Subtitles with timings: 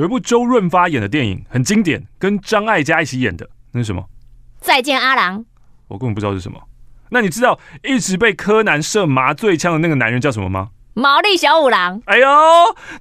[0.00, 4.02] 有一部周润发演的电影很经典，跟张艾嘉一起演的，那是什么？
[4.58, 5.44] 再见阿郎。
[5.88, 6.58] 我根本不知道是什么。
[7.10, 10.70] 那你知道一直被柯南射麻醉枪的那个男人叫什么吗？
[10.94, 12.00] 毛利小五郎。
[12.06, 12.26] 哎呦，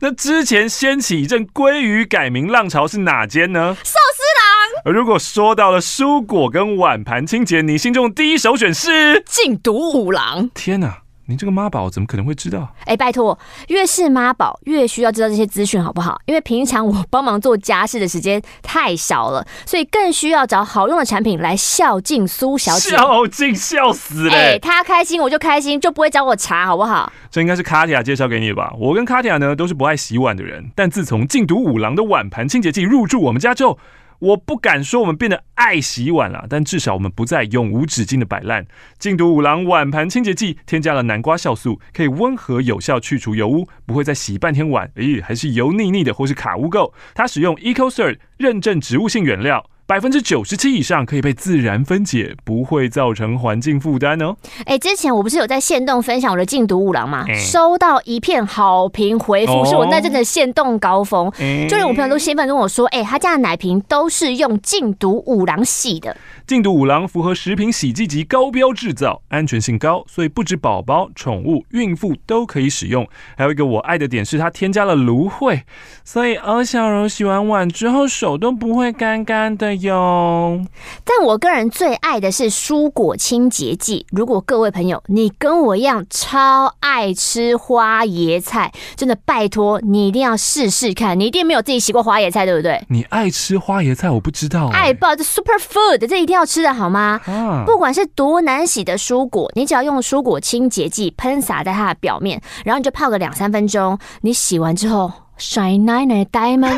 [0.01, 3.73] 那之前掀起一阵鲑鱼改名浪潮是哪间呢？
[3.75, 4.83] 寿司郎。
[4.83, 10.49] 而如果说到了蔬果跟碗盘清洁，你心中第一首选是禁毒五郎。
[10.53, 11.03] 天哪！
[11.29, 12.67] 你这个妈宝怎么可能会知道？
[12.85, 13.37] 哎，拜托，
[13.67, 16.19] 越是妈宝越需要知道这些资讯，好不好？
[16.25, 22.89] 因为平常我帮忙做家事的时间太少了，所以更需要找好用的产品来孝敬苏小姐。
[22.89, 24.33] 孝敬笑死了！
[24.33, 27.11] 哎，她开心我就开心，就不会找我茬，好不好？
[27.29, 28.73] 这应该是卡蒂亚介绍给你的吧？
[28.79, 33.77] 我跟卡蒂亚呢都是不爱洗碗的人，但自从禁毒五郎的碗盘清洁剂入住我们家之后。
[34.19, 38.65] 我不敢说我们变得爱洗碗了，但至少我们不再永无止境的摆烂。
[38.97, 46.91] 禁毒五郎碗盘清洁剂添加了南瓜酵素，可以温和有效去除油污，不会再洗半天碗，诶，还是油腻腻的或是卡污垢。
[47.13, 49.69] 它使用 EcoCert 认证植物性原料。
[49.89, 54.35] 百分之九十七以上可以被自然分解，不会造成环境负担哦。
[54.65, 57.25] 哎，之前我不是有在线动分享我的禁毒五郎吗？
[57.33, 61.31] 收到一片好评回复，是我那阵的线动高峰。
[61.67, 66.15] 就连我朋友都兴奋跟我说，哎，他家的奶瓶都是用禁毒五郎洗的。
[66.45, 73.07] 禁毒五郎符合食品洗剂级高标制造，安全性高，所以不止宝宝、宠物、孕妇都可以使用。
[73.35, 75.63] 还有一个我爱的点是，它添加了芦荟，
[76.03, 80.59] 所以欧小柔洗完碗之后手都不会干干的哟。
[81.05, 84.07] 但我个人最爱的是蔬果清洁剂。
[84.09, 91.19] 如果各位朋友你跟我一样超爱吃花椰菜，真的拜托你一定要试试看。
[91.19, 92.83] 你一定没有自己洗过花椰菜，对不对？
[92.87, 94.73] 你爱吃花椰菜，我不知道、欸。
[94.73, 96.39] 爱爆这 super food，这一定要。
[96.39, 97.19] 要吃的好吗？
[97.65, 103.99] 不管是多难洗的蔬果，你只要用蔬果清洁剂喷洒在它的表面，然后你就泡个两三分钟。
[104.21, 106.77] 你洗完之后，shine like diamond，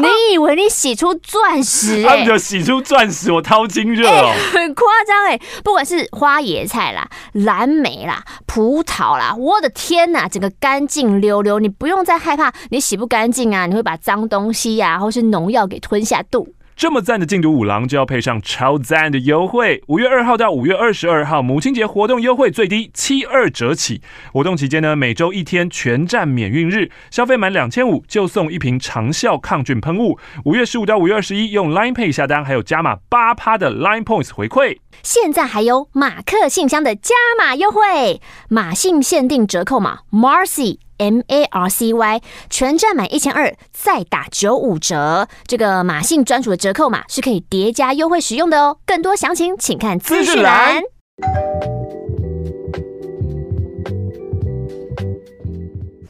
[0.00, 2.24] 你以为你洗出钻石、欸？
[2.24, 5.38] 他洗出钻石，我掏金热哦，欸、很夸张哎！
[5.62, 16.48] 不管是花椰菜啦、蓝莓啦、葡萄啦，我的天呐，整个干净溜溜，你不用再害怕你洗不干净啊，你会把脏东西呀、啊，或是农药给吞下肚。
[16.80, 24.00] 这么赞的禁毒五郎就要配上超赞的优惠，五月二号到五月二十二号母亲节活动优惠最低七二折起。
[24.32, 30.18] 活动期间呢，每周一天全站免运日，消费满两千五就送一瓶长效抗菌喷雾。
[30.46, 34.78] 五月十五到五月二十一用 Line Pay 下单，还有加码八趴的 Line Points 回馈。
[35.02, 40.78] 现在还有马克信箱的加码优惠，马信限定折扣码 Marcy。
[41.00, 48.76] M A R C Y，全站满一千二再打九五折，这个马信专属的折扣码是可以叠加优惠使用的哦。
[48.84, 50.82] 更多详情请看资讯栏。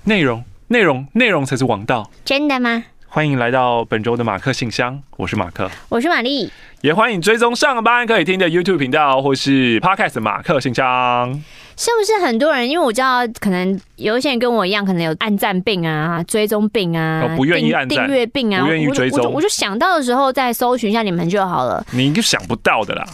[0.02, 2.10] 内容，内容，内容才是王道。
[2.24, 2.82] 真的吗？
[3.06, 6.50] 欢迎来到本周的马克信箱，我是马克，我是玛丽，
[6.80, 11.40] 也欢迎追踪上班可以听的 YouTube 频道或是 Podcast 马克信箱。
[11.80, 12.68] 是不是很多人？
[12.68, 19.32] 因为我知道，可能有一些人跟我一样，可能有按赞病啊、追踪病啊、哦、不愿意按赞、订阅病啊，不愿意追踪。
[19.32, 21.82] 我就想到的时候再搜寻一下你们就好了。
[21.92, 23.06] 你就想不到的啦，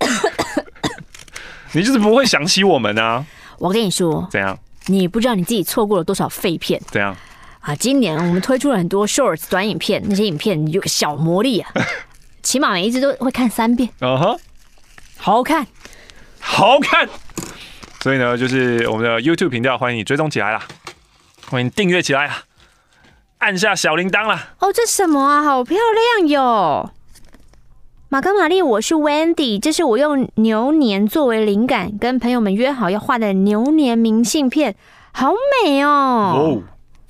[1.70, 3.24] 你就是不会想起我们啊。
[3.58, 4.58] 我跟你说，怎样？
[4.86, 6.82] 你不知道你自己错过了多少废片？
[6.90, 7.16] 怎样？
[7.60, 11.70] 啊，今年我们推出了很多 shorts 短影片，那些影片有个小魔力啊，
[12.42, 13.88] 起码每一只都会看三遍。
[14.00, 14.36] 嗯哼，
[15.16, 15.64] 好好看。
[16.48, 17.06] 好看，
[18.00, 20.62] 所以呢，就是我们的 YouTube 频道，欢迎你追踪起来啦，
[21.50, 22.44] 欢迎订阅起来啊，
[23.38, 24.54] 按下小铃铛啦。
[24.60, 25.42] 哦，这什么啊？
[25.42, 25.76] 好漂
[26.18, 26.92] 亮哟！
[28.08, 34.76] 马格玛丽，我是 Wendy，这是我用牛年作为灵感，跟朋友们约好要画的牛年明信片，
[35.12, 35.34] 好
[35.64, 35.90] 美哦！
[35.90, 36.62] 哦，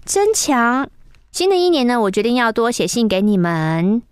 [0.04, 0.88] 真强！
[1.30, 4.02] 新的一年呢，我决定要多写信给你们。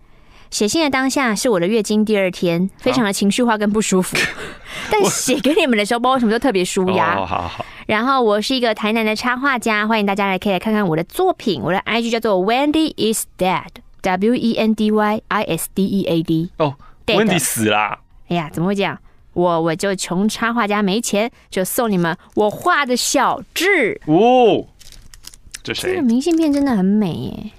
[0.54, 4.16] 写信的当下是我的月经第二天，非常的情绪化跟不舒服。
[4.88, 7.16] 但写给你们的时候，不知道为什么就特别舒压。
[7.16, 7.66] 好好好。
[7.87, 11.60] 然后我是一个台南的插画家，欢迎大家来可以来看看我的作品。
[11.60, 16.51] 我的 IG 叫做 Wendy is dead，W E N D Y I S D E A D。
[16.59, 17.98] 哦，Wendy 死啦！
[18.28, 18.97] 哎呀，怎么会这样？
[19.33, 24.01] 我我就穷插画家没钱，就送你们我画的小志。
[24.06, 24.65] 哦，
[25.65, 25.91] 这谁？
[25.91, 27.51] 这个明信片真的很美耶，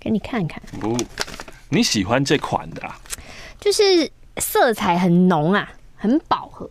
[0.00, 0.60] 给你看看。
[0.82, 0.96] 哦，
[1.70, 2.98] 你喜欢这款的啊？
[3.60, 4.10] 就是。
[4.40, 6.70] 色彩很浓啊，很饱和。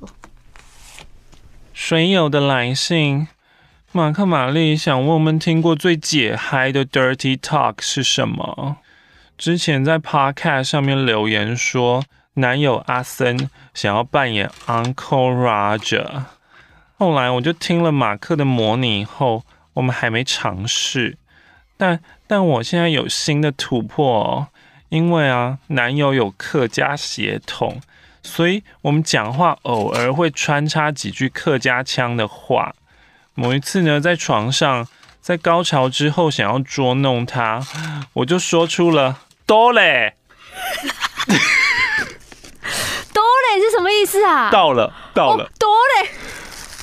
[1.73, 3.27] 水友的来信，
[3.91, 8.77] 马克玛丽想问我们听过最解嗨的 dirty talk 是什么？
[9.38, 12.05] 之前在 podcast 上面留言说，
[12.35, 16.23] 男友阿森想要扮演 Uncle Roger。
[16.97, 21.17] 后来我就听了马克的模拟后，我们还没尝试。
[21.75, 24.47] 但但我现在有新的突破哦，
[24.89, 27.81] 因为啊，男友有客家血统，
[28.24, 32.74] 所以我们讲话偶尔会穿插几句客家腔的话。
[33.34, 34.88] 某一次呢，在床上，
[35.22, 37.62] 在高潮之后想要捉弄他，
[38.13, 40.16] 我就说出了“多嘞
[43.13, 44.50] ”，“多嘞”是什么意思啊？
[44.50, 45.69] 到了，到了，多
[46.01, 46.10] 嘞。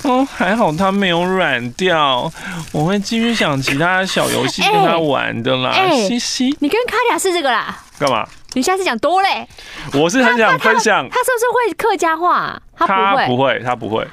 [0.04, 2.30] 哦，还好他没有软掉，
[2.72, 5.72] 我会继续想其他小游戏跟他玩的啦。
[5.90, 7.83] 嘻嘻、欸，你跟卡雅是这个啦？
[7.98, 8.26] 干嘛？
[8.54, 9.46] 你下次讲多嘞？
[9.94, 11.08] 我是很想分享。
[11.08, 12.60] 他，是不是会客家话？
[12.76, 14.06] 他不会，他不会，他不会。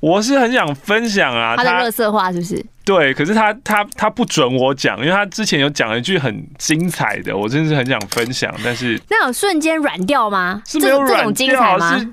[0.00, 2.64] 我是很想分享啊，他的乐色话是不是？
[2.84, 10.62] 对，可是他他他不准我讲，因为他之前有讲了一句很精彩的，我真的是很想分享，但是那有瞬间软掉吗？
[10.66, 11.98] 是没有软掉，这种精彩吗？
[11.98, 12.08] 是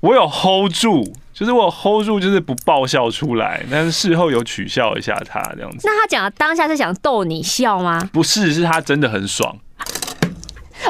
[0.00, 1.04] 我有 hold 住。
[1.32, 5.86] 就是我 hold 住，就是不爆笑出来，但是事后有取笑一下他这样子。
[5.86, 8.08] 那他讲的当下是想逗你笑吗？
[8.10, 9.54] 不是，是他真的很爽。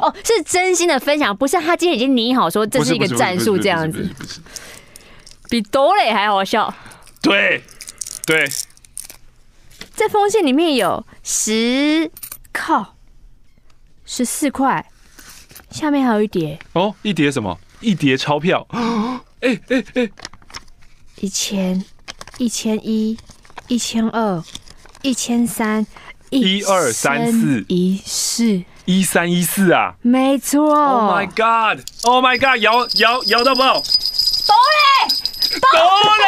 [0.00, 4.08] 哦，是真心的分享，不是他今天已经拟好说这是一个战术这样子。
[5.48, 6.72] 比多磊还好笑。
[7.22, 7.62] 对
[8.26, 8.48] 对。
[9.94, 12.10] 这封信里面有十
[12.52, 12.96] 靠
[14.04, 14.84] 十四块，
[15.70, 16.58] 下面还有一叠。
[16.74, 17.58] 哦，一叠什么？
[17.80, 18.66] 一叠钞票。
[19.40, 20.10] 哎哎哎！
[21.20, 21.82] 一千，
[22.38, 23.16] 一千一，
[23.68, 24.42] 一千二，
[25.02, 25.86] 一千三，
[26.30, 29.94] 一二三四，一四，一三一四啊！
[30.02, 30.62] 没错。
[30.72, 31.84] Oh my god!
[32.04, 32.60] Oh my god!
[32.62, 33.74] 摇摇摇到爆！
[33.74, 35.08] 多嘞，
[35.72, 35.80] 多
[36.22, 36.24] 嘞！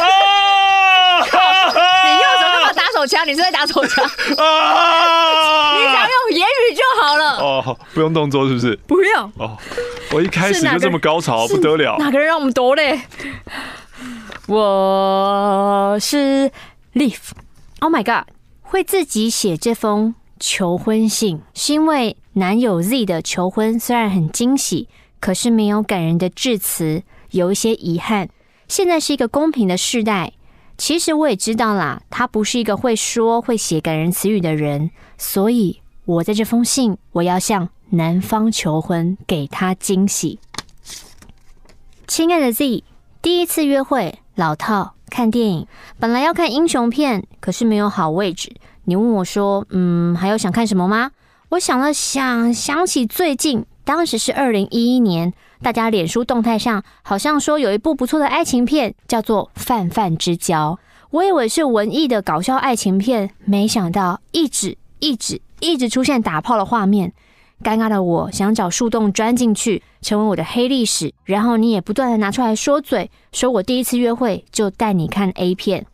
[0.00, 1.18] 啊！
[1.24, 3.26] 你右手干嘛打手枪？
[3.26, 4.04] 你是在打手枪？
[4.38, 5.76] 啊！
[5.76, 7.38] 你只要用言语就好了。
[7.38, 8.76] 哦，不用动作是不是？
[8.86, 9.32] 不用。
[9.38, 9.58] 哦，
[10.12, 11.96] 我一开始就这么高潮，不得了。
[11.98, 13.02] 哪个人让我们多嘞？
[14.46, 16.52] 我是
[16.94, 17.32] Leaf。
[17.80, 18.32] Oh my God！
[18.62, 20.14] 会自己写这封
[20.46, 28.28] 求婚信，是因为男友 Z 的求婚虽然很惊喜，可是没有感人的致辞，有一些遗憾。
[28.68, 30.34] 现在是一个公平的世代，
[30.76, 40.38] 其实我也知道啦，他不是一个会说会写感人词语的人，所以我在这封信，我要向男方求婚，给他惊喜。
[42.06, 42.84] 亲爱的 Z，
[43.22, 44.18] 第一次约会。
[44.34, 45.66] 老套，看电影，
[45.98, 48.54] 本来要看英雄片，可是没有好位置。
[48.86, 51.10] 你问我说：“嗯，还有想看什么吗？”
[51.50, 55.32] 我想了想，想起最近，当时是二零一一年，
[55.62, 60.78] 大家脸书动态上好像说有一部不错的爱情片，叫做《泛泛之交》。
[61.10, 67.12] 我以为是文艺的搞笑爱情片，没想到一直一直一直出现打炮的画面。
[67.62, 71.14] 尴尬的我想找树洞钻进去，成为我的黑历史。
[71.24, 75.86] 然后你也不断的拿出来说嘴，说我第一次约会就带你看 A 片。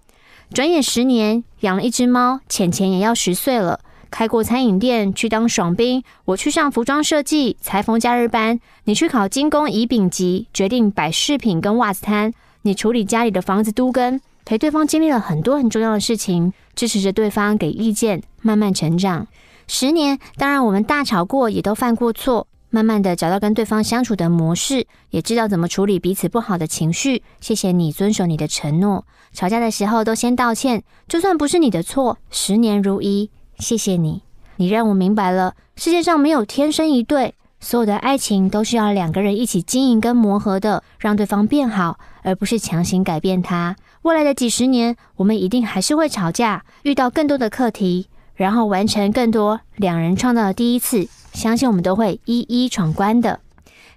[0.54, 3.81] 转眼十年，养了一只猫，浅浅也要十岁了。
[4.11, 8.59] 开过餐饮店，去当爽兵，我去上服装设计，裁缝假日班。
[8.85, 12.33] 你去考金工乙丙级，决定摆饰品跟袜子摊。
[12.62, 19.27] 你处理家里的房子都跟，陪对方经历了很多很重要的事情，支持着对方给意见，慢慢成长。
[19.69, 27.22] 十年，当然我们大吵过，也都犯过错，慢慢的找到跟对方相处的模式，也知道怎么处理彼此不好的情绪。
[27.40, 33.31] 谢谢你遵守你的承诺，吵架的时候都先道歉，就算不是你的错，十年如一。
[33.58, 34.22] 谢谢你，
[34.56, 43.76] 你让我明白了，世界上没有天生一对，所有的爱情都是要两个人一起经营跟磨合的，让对方变好，而不是强行改变他。
[44.02, 48.06] 未来的几十年，我们一定还是会吵架，遇到更多的课题。
[48.40, 53.40] 然后完成更多两人创造的第一次，相信我们都会一一闯关的。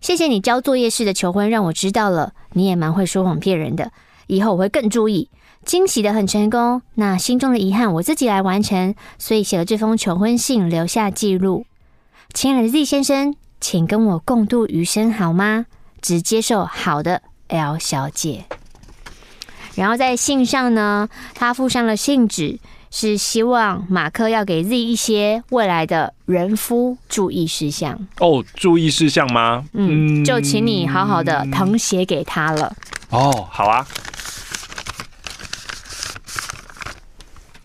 [0.02, 3.94] 谢谢你交作业式的求婚，让我知道了你也蛮会说谎骗人的，
[4.28, 5.30] 以后我会更注意。
[5.64, 11.66] 惊喜的很成功，那心中的遗憾我自己来完成，所以写了这封求婚信留下记录。
[12.34, 15.68] 亲爱的 Z 先生，请跟我共度余生好吗？
[16.02, 18.44] 只接受好的 L 小姐。
[19.76, 22.60] 然后在信上呢，他附上了信纸。
[22.96, 29.66] 是希望马克要给 Z 一些未来的人夫注意事项哦，注意事项吗？
[29.74, 32.72] 嗯，就请你好好的誊写给他了。
[33.10, 33.84] 哦，好啊。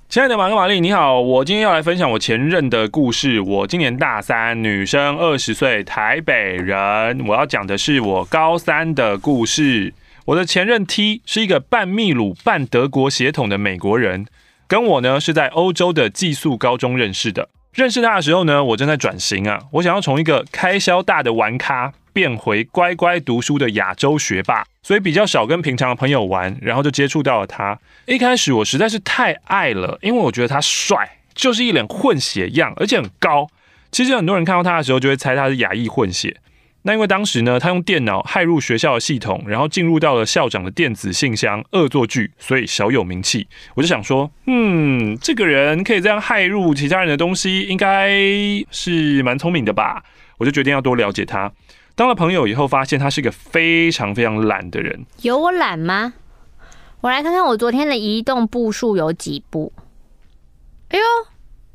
[0.08, 3.38] 亲爱的马克、玛丽，你好，我今天要来分享我前任的故事。
[3.42, 7.22] 我今年大三，女生，二十岁，台北人。
[7.28, 9.92] 我要讲的是我高三的故事。
[10.24, 14.26] 我的前任 T 是一个半秘鲁、半德国血统的美国人。
[14.68, 17.48] 跟我呢是在欧洲的寄宿高中认识的。
[17.72, 27.78] 认识他的时候呢，我正在转型啊，我想要从一个开销大的玩咖变回乖乖读书的亚洲学霸，所以比较少跟平常的朋友玩，然后就接触到了他。
[28.06, 33.46] 一开始我实在是太爱了，因为我觉得他帅，就是一脸混血样，而且很高。
[33.90, 36.36] 其实很多人看到他的时候，就会猜他是亚裔混血。
[36.88, 43.46] 那因为当时呢，他用电脑骇入学校的系统，然后进入到了校长的电子信箱，恶作剧，所以小有名气。
[43.74, 48.10] 我就想说，嗯，这个人可以这样骇入其他人的东西，应该
[48.70, 50.02] 是蛮聪明的吧？
[50.38, 51.52] 我就决定要多了解他。
[51.94, 55.04] 当了朋友以后，发现他是一个非常非常懒的人。
[55.20, 56.14] 有我懒吗？
[57.02, 59.70] 我来看看我昨天的移动步数有几步。
[60.88, 61.04] 哎呦，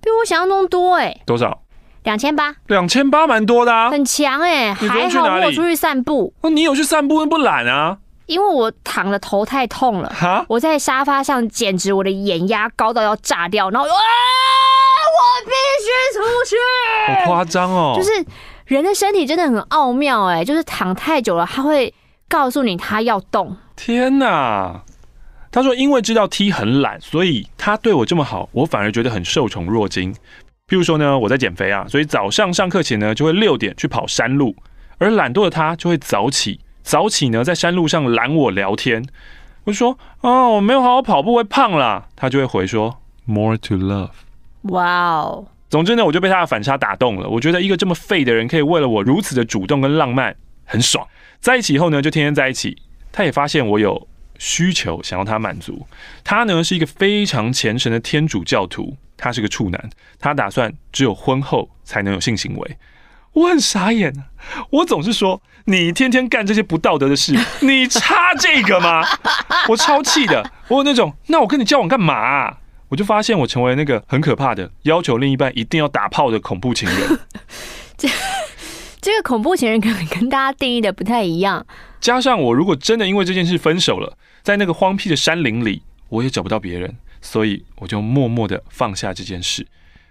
[0.02, 1.22] 比我想象中多哎！
[1.28, 1.63] 多少？
[2.04, 2.56] 两千八。
[2.68, 4.74] 两千八蛮多的啊，很强哎！
[4.74, 6.34] 还好我出去散步。
[6.42, 7.98] 哦，你有去散步，不懒啊？
[8.26, 10.10] 因为我躺的头太痛了。
[10.10, 10.46] 哈？
[10.48, 15.52] 我在沙发上，简直我的眼压高到要炸掉，然后啊，我必
[15.84, 16.56] 须出去。
[17.26, 17.94] 好夸张哦！
[17.96, 18.26] 就是
[18.66, 21.94] 人的身体真的很奥妙哎，就是躺太久了，他会
[22.30, 23.56] 告诉你他要动。
[23.76, 24.82] 天哪！
[25.52, 30.16] 他说：“因为知道 T 很懒，所以他对我这么好，我反而觉得很受宠若惊。
[30.68, 34.56] 譬如说呢，我在减肥啊，所以早上上课前呢，就会六点去跑山路，
[34.98, 39.06] 而懒惰的他就会早起，早起呢在山路上拦我聊天。
[39.66, 42.08] 我就说：哦，我没有好好跑步会胖啦。
[42.16, 44.10] 他就会回说：More to love。
[44.64, 45.48] 哇哦！
[45.70, 47.28] 总之呢，我就被他的反差打动了。
[47.28, 51.06] 我觉得一个这么废的人可以为了我如此的主动跟浪漫，很爽。
[51.40, 52.78] 在一起以后呢，就天天在一起。
[53.12, 54.08] 他也发现我有。”
[54.44, 55.88] 需求想要他满足，
[56.22, 62.78] 他呢是一个非常虔诚的天主教徒，他是个处男，他打算只有婚后才能有性行为。
[63.32, 64.14] 我很傻眼，
[64.70, 67.34] 我总是说你天天干这些不道德的事，
[67.66, 69.02] 你差这个吗？
[69.70, 72.58] 我超气的，我有那种，那我跟你交往干嘛啊？
[72.90, 77.20] 我就发现我成为那个很可怕的要求另一半一定要打炮的恐怖情人。
[77.98, 78.10] 这
[79.00, 81.66] 这个恐怖情人可能跟大家定义的不太一样。
[82.02, 89.66] 加上我如果真的因为这件事分手了，在那个荒僻的山林里，我也找不到别人，所以我就默默的放下这件事。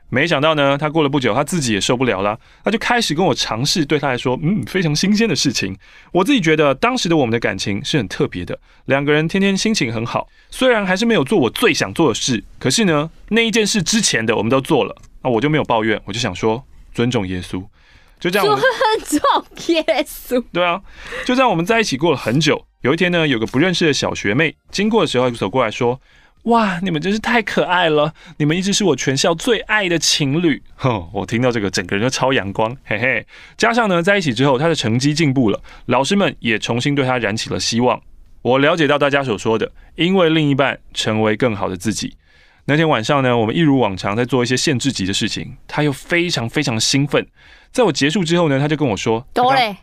[0.08, 5.74] 没想到呢，他过了不久，他自己也受不了了，他就开始跟我尝试对他来说，嗯，非常新鲜的事情。
[6.12, 10.28] 我自己觉得当时的我们的感情是很特别的，两个人天天心情很好。
[10.50, 16.62] 虽然还是没有做我最想做的事，可是呢，那一件事之前的我们都做了，那我就没有抱怨，我就想说
[16.92, 17.64] 尊重耶稣。
[18.20, 20.44] 就这样，尊重耶稣。
[20.52, 20.80] 对啊，
[21.24, 22.66] 就这样，我们在一起过了很久。
[22.82, 26.00] 有一天呢，有个不认识的小学妹经过的时候，走过来说
[26.50, 28.12] ：“哇，你们真是太可爱了！
[28.38, 30.60] 你们一直是我全校最爱的情侣。
[30.74, 33.24] ”哼，我听到这个，整个人都超阳光，嘿嘿。
[33.56, 38.02] 加上呢，在一起之后，她的成绩进步了，老师们也重新对她燃起了希望。
[38.42, 42.16] 我了解到大家所说的，因为另一半成为更好的自己。
[42.64, 47.24] 那天晚上呢，我们一如往常在做一些限制级的事情，她又非常非常兴奋。
[47.70, 49.76] 在我结束之后呢，她就跟我说：“多嘞，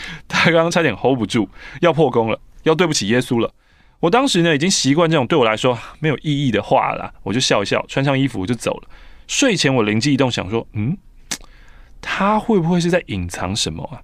[0.28, 1.48] 他刚刚差点 hold 不住，
[1.80, 3.52] 要破功了，要对不起耶稣了。”
[4.00, 8.88] 我当时呢已经习惯这种对我来说没有意义的话了，我就笑一笑，穿上衣服我就走了。
[9.26, 10.98] 睡前我灵机一动，想说：“嗯，
[12.00, 14.02] 他会不会是在隐藏什么啊？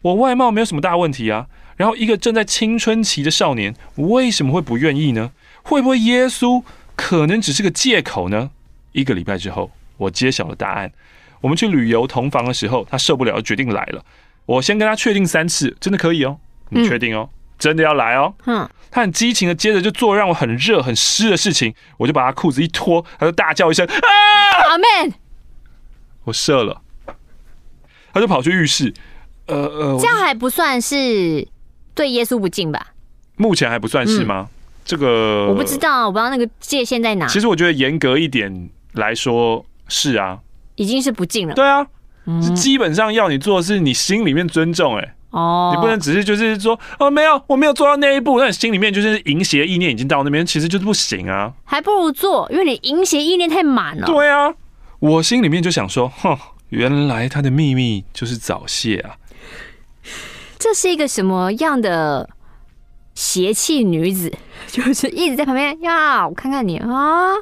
[0.00, 1.46] 我外貌没有什么大问题啊，
[1.76, 5.32] 然后一个正在青春期的少年，为什么会不愿意呢？
[5.62, 6.64] 会不会耶稣
[6.96, 8.50] 可能只是个借口呢？”
[8.92, 10.90] 一个礼拜之后，我揭晓了答案。
[11.42, 14.02] 我们去旅游同房的时候，他受不了，决定来了。
[14.46, 16.38] 我先跟他确定三次，真的可以哦，
[16.70, 18.34] 你确定哦，嗯、真的要来哦。
[18.46, 24.70] 嗯，他很激情的，接着就做让我很热很湿的事情，我就把他裤子一脱，他就大叫一声啊！
[24.70, 25.14] 阿门！
[26.24, 26.82] 我射了，
[28.12, 28.92] 他就跑去浴室。
[29.46, 31.46] 呃呃，这样还不算是
[31.94, 32.94] 对耶稣不敬吧？
[33.36, 34.48] 目前还不算是吗？
[34.48, 37.26] 嗯、这个我不知道，我不知道那个界限在哪。
[37.26, 40.40] 其实我觉得严格一点来说是啊。
[40.76, 41.54] 已经是不敬了。
[41.54, 41.86] 对啊，
[42.42, 51.52] 是基本上要你做的是你心里面尊重，哎，哦，你不能只是就是说，哦，没有，我没有做到那一步，那你心里面就是淫邪意念已经到那边，其实就是不行啊。
[51.64, 54.06] 还不如做，因为你淫邪意念太满了。
[54.06, 54.54] 对啊，
[55.00, 56.38] 我心里面就想说，哼，
[56.70, 59.16] 原来他的秘密就是早泄啊。
[60.58, 62.30] 这是一个什么样的
[63.14, 64.32] 邪气女子？
[64.68, 67.34] 就是一直在旁边呀，我看看你啊。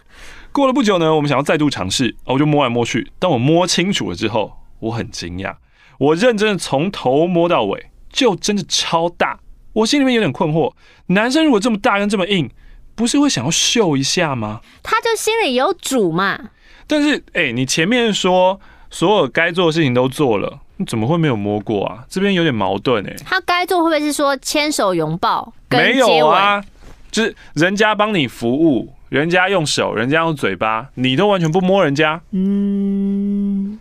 [0.50, 3.12] 过了不久呢，我们想要再度尝试，我就摸来摸去。
[3.18, 5.56] 当我摸清楚了之后，我很惊讶。
[5.98, 9.38] 我认真的从头摸到尾，就真的超大。
[9.72, 10.72] 我心里面有点困惑：
[11.06, 12.50] 男生如果这么大跟这么硬，
[12.94, 14.60] 不是会想要秀一下吗？
[14.82, 16.50] 他就心里有主嘛。
[16.86, 18.60] 但是，哎、欸，你前面说
[18.90, 22.04] 所有该做的事情都做了，你怎么会没有摸过啊？
[22.08, 23.16] 这边有点矛盾哎、欸。
[23.24, 25.52] 他该做会不会是说牵手拥抱？
[25.70, 26.62] 没有啊，
[27.10, 28.92] 就是人家帮你服务。
[29.08, 32.22] 人家用手，人家用嘴巴，你都完全不摸人家。
[32.30, 33.78] 嗯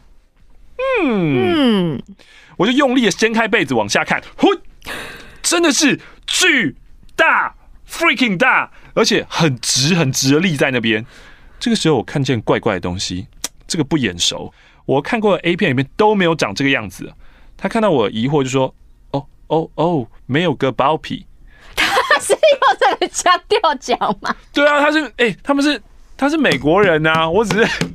[1.04, 2.04] 嗯嗯，
[2.58, 4.48] 我就用力的掀开被子往下看，呼，
[5.42, 6.76] 真的是巨
[7.16, 7.56] 大
[7.90, 11.06] ，freaking 大，而且很直很直的立在那边。
[11.60, 13.28] 这个时候我看见怪怪的东西，
[13.68, 14.54] 这个不眼熟，
[14.86, 17.14] 我看过的 A 片里面都没有长这个样子。
[17.58, 18.74] 他看到我疑惑就说
[19.12, 21.28] ：“哦哦哦，没有个包皮。”
[21.76, 21.86] 他
[22.20, 24.36] 是要这个腔调讲吗？
[24.52, 25.80] 对啊，他是哎、欸，他们是
[26.18, 27.88] 他是美国人呐、啊，我只是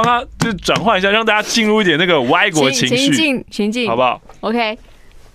[0.00, 4.78] 帮他就是转换一下，让大家进入一点那个外国情绪，情境情境，好不好？OK。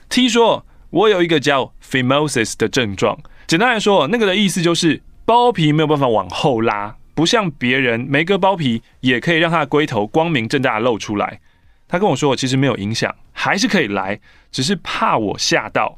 [0.08, 11.42] 听说：“我有一个叫 phimosis 的症状，简单来说，那个的意思就是包皮没有办法往后拉，不像别人没割包皮也可以让他的龟头光明正大的露出来。”
[11.90, 14.18] 他跟我说：“我其实没有影响，还是可以来，
[14.50, 15.98] 只是怕我吓到。”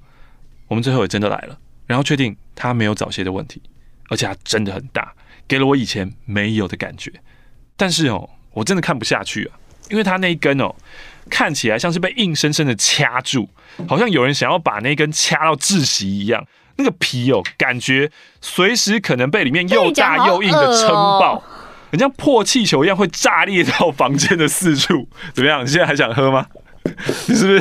[0.67, 1.55] 我们最后也真的来了，
[1.85, 3.61] 然后确定他没有早泄的问题，
[4.09, 5.13] 而且他真的很大，
[5.47, 7.13] 给了我以前没有的感觉。
[7.77, 9.53] 但是哦，我真的看不下去啊，
[9.91, 10.73] 因为它那一根哦，
[11.29, 13.47] 看起来像是被硬生生的掐住，
[13.87, 16.43] 好像有人想要把那根掐到窒息一样。
[16.77, 21.43] 那个皮哦，感觉随时可能被里面又大又硬的撑爆。
[21.91, 25.63] 很像破气球一样会炸裂到房间的四处，怎么样？
[25.63, 26.45] 你现在还想喝吗？
[27.27, 27.59] 你是不是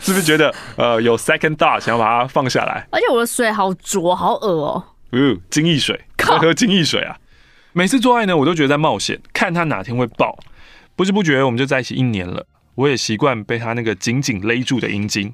[0.00, 2.84] 是不是觉得呃有 second thought 想要把它放下来？
[2.90, 4.84] 而且我的水好浊，好恶哦。
[5.12, 7.16] 嗯，精益水，快喝精益水啊！
[7.72, 10.38] 每次做爱呢，我都觉得在冒险，看他哪天会爆。
[10.94, 15.32] 不知不觉我们就在一起一年了，我也习惯被他那个紧紧勒住的阴茎。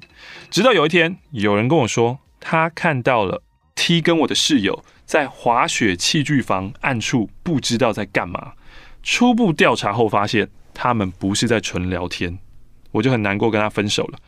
[0.49, 3.43] 直到有一天，有人跟我说，他看到了
[3.75, 4.83] T 跟我的室友。
[5.05, 8.53] 在滑雪器具房暗处不知道在干嘛。
[9.01, 12.37] 初步调查后发现，他们不是在纯聊天，
[12.91, 14.19] 我就很难过跟他分手了。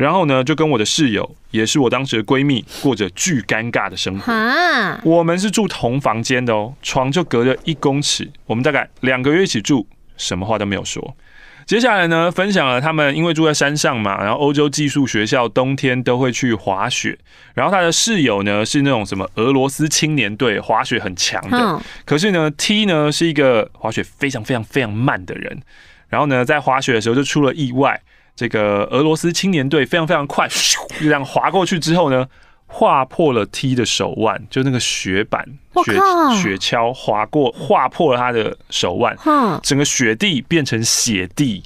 [0.00, 4.32] 然后呢，就跟我的室友，也是我当时的闺蜜，过着巨尴尬的生活。
[5.04, 8.26] 我们是住同房间的哦，床就隔着一公尺。
[8.46, 11.14] 我们大概两个月一起住，什么话都没有说。
[11.66, 17.18] 接下来呢，分享了他们因为住在山上嘛，然后欧洲寄宿学校冬天都会去滑雪，
[17.52, 25.60] 然后他的室友呢是那种什么俄罗斯青年队，滑雪很强的，可是呢 T 呢是一个滑雪非常非常非常慢的人，
[26.08, 28.00] 然后呢在滑雪的时候就出了意外，
[28.34, 32.26] 这个俄罗斯青年队非常非常快，咻，就这样滑过去之后呢。
[32.72, 35.44] 划破了 T 的手腕，就那个雪板、
[35.84, 35.92] 雪
[36.40, 39.16] 雪橇划过，划破了他的手腕，
[39.60, 41.64] 整个雪地变成血地，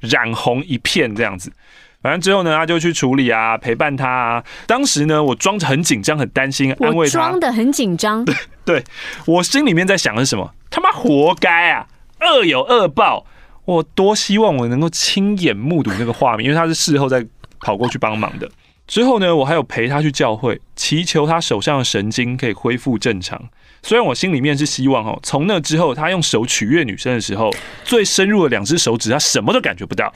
[0.00, 1.52] 染红一片这样子。
[2.00, 4.42] 反正之后呢，他就去处理啊，陪伴他啊。
[4.66, 8.24] 当时呢，我装着很紧张、很担心，安慰他，装的很紧张。
[8.24, 8.84] 对，对
[9.26, 10.50] 我心里面在想的是什么？
[10.70, 11.86] 他妈活该啊，
[12.22, 13.26] 恶有恶报。
[13.68, 17.22] 我多希望我能够亲眼目睹那个画面，因为他是事后再
[17.60, 18.50] 跑过去帮忙的。
[18.86, 23.38] 之后呢，我还有陪他去教会，祈求他手上的神经可以恢复正常。
[23.82, 27.50] 虽然我心里面是希望哦，从那之后他用手取悦女生的时候，
[27.84, 30.10] 最深入的两只手指，他什么都感觉不到。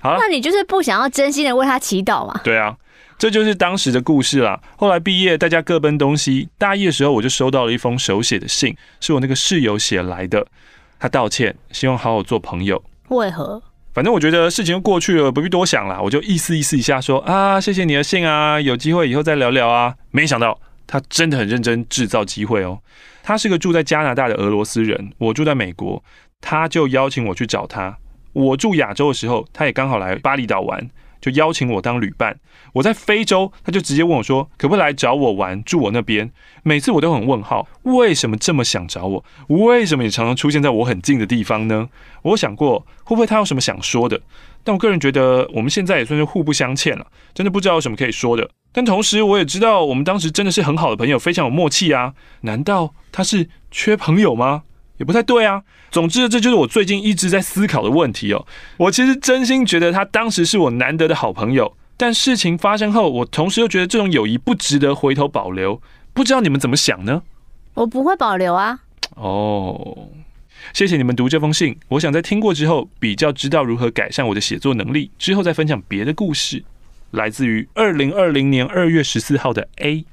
[0.00, 2.40] 好，那你就是不想要真心的为他祈祷嘛？
[2.42, 2.76] 对啊，
[3.16, 4.60] 这就是当时的故事啦。
[4.76, 6.48] 后来毕业，大家各奔东西。
[6.58, 10.44] 大一的时候，我就收到了一封手写的信，是我那个室友写来的。
[11.00, 12.82] 他道歉，希望好好做朋友。
[13.08, 13.62] 为何？
[13.94, 16.00] 反正我觉得事情就过去了，不必多想了。
[16.00, 19.94] 我就意思意思一下说啊，谢谢你的信啊，有机会以后再聊聊啊。
[20.10, 22.78] 没想到他真的很认真制造机会哦。
[23.22, 26.02] 他是个住在加拿大的俄罗斯人，我住在美国，
[26.40, 27.96] 他就邀请我去找他。
[28.32, 30.88] 我住亚洲的时候，他也刚好来巴厘岛玩。
[31.20, 32.38] 就邀请我当旅伴。
[32.74, 36.30] 我在非洲，他就直接问我说：“可不可以来找我玩，住我那边？”
[36.62, 39.24] 每次我都很问号，为什么这么想找我？
[39.48, 41.88] 为什么也常常出现在我很近的地方呢？
[42.22, 44.20] 我想过会不会他有什么想说的，
[44.62, 48.50] 但我个人觉得我们现在也算是互不相欠了，真的不知道有什么可以说的。
[48.70, 52.12] 但同时我也知道，我们当时真的是很好的朋友，非常有默契啊。
[52.42, 54.64] 难道他是缺朋友吗？
[54.98, 55.62] 也不太对啊。
[55.90, 58.46] 总之，这就是我最近一直在思考的问题哦。
[58.76, 65.80] 我其实真心觉得他当时是我难得的好朋友，但事情发生后，我同时又觉得这种友谊不值得回头保留。
[66.12, 67.22] 不知道你们怎么想呢？
[67.74, 68.80] 我不会保留啊。
[69.14, 70.10] 哦，
[70.74, 71.78] 谢谢你们读这封信。
[71.88, 76.64] 我想在听过之后，比较知道如何改善我的写作能力，之后再分享别的故事。
[77.12, 80.04] 来自于二零二零年二月十四号的 A。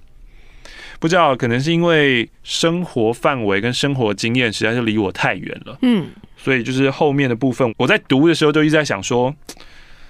[0.99, 9.33] 不知道，可能是因为生活范围跟生活经验实在是离我太远了，嗯，所以就是后面的部分，我在读的时候就一直在想说，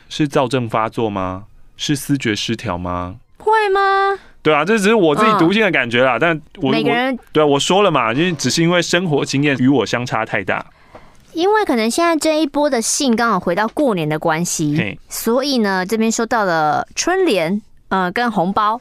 [0.09, 1.45] 是躁症发作吗？
[1.75, 3.15] 是思觉失调吗？
[3.37, 4.17] 会吗？
[4.41, 6.15] 对啊，这只是我自己读信的感觉啦。
[6.15, 10.65] 哦、但我每个人对啊，我说了嘛，因为只是因为生活经验与我相差太大。
[11.33, 18.79] 因为可能现在这一波的信刚好回到过年的关系，所以呢，这边收到了春联，呃，跟红包。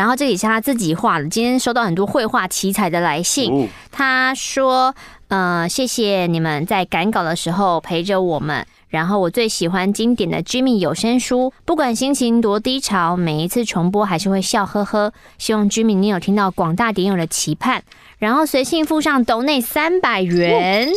[0.00, 1.28] 然后这里是他自己画的。
[1.28, 4.94] 今天收到很多绘画奇才的来信，他说
[5.28, 15.12] ：“呃，谢谢你们在赶稿的时候陪着我们，然后我最喜欢经典的 Jimmy 有声书，不管心情多低潮，每一次重播还是会笑呵呵。
[15.36, 17.82] 希望 Jimmy 你有听到广大点友的期盼，
[18.18, 20.88] 然后随信附上斗内三百元。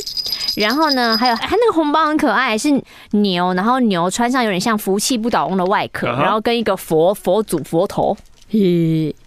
[0.55, 8.15] 然后呢，还有他那个红包很可爱，是牛，然后牛穿上有点像福气不倒翁的外壳，然后跟一个佛佛祖佛头，
[8.53, 9.15] 嘿。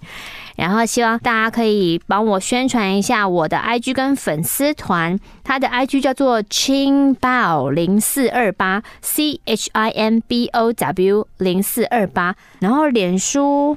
[0.56, 13.76] 然后希望大家可以帮我宣传一下我的 IG 跟粉丝团，他的 IG 叫做 chinbow 零四二八 c h i n b o w 零四二八，然后脸书，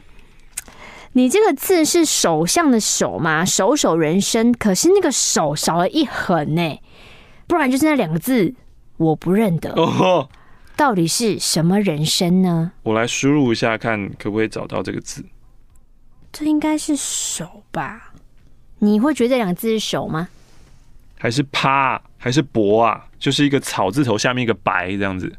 [1.12, 3.44] 你这个字是首相的首吗？
[3.44, 6.80] 首首人生，可是那个首少了一横呢，
[7.46, 8.54] 不然就是那两个字
[8.96, 10.30] 我不认得哦，
[10.78, 12.72] 到底是什么人生呢？
[12.84, 15.26] 我来输入一下，看可不可以找到这个字。
[16.32, 18.14] 这应该是手吧？
[18.80, 20.30] 你会觉得这两个字是手吗？
[21.18, 22.02] 还是趴？
[22.18, 23.06] 还是博啊？
[23.20, 25.32] 就是一个草字头下面一个白这样子。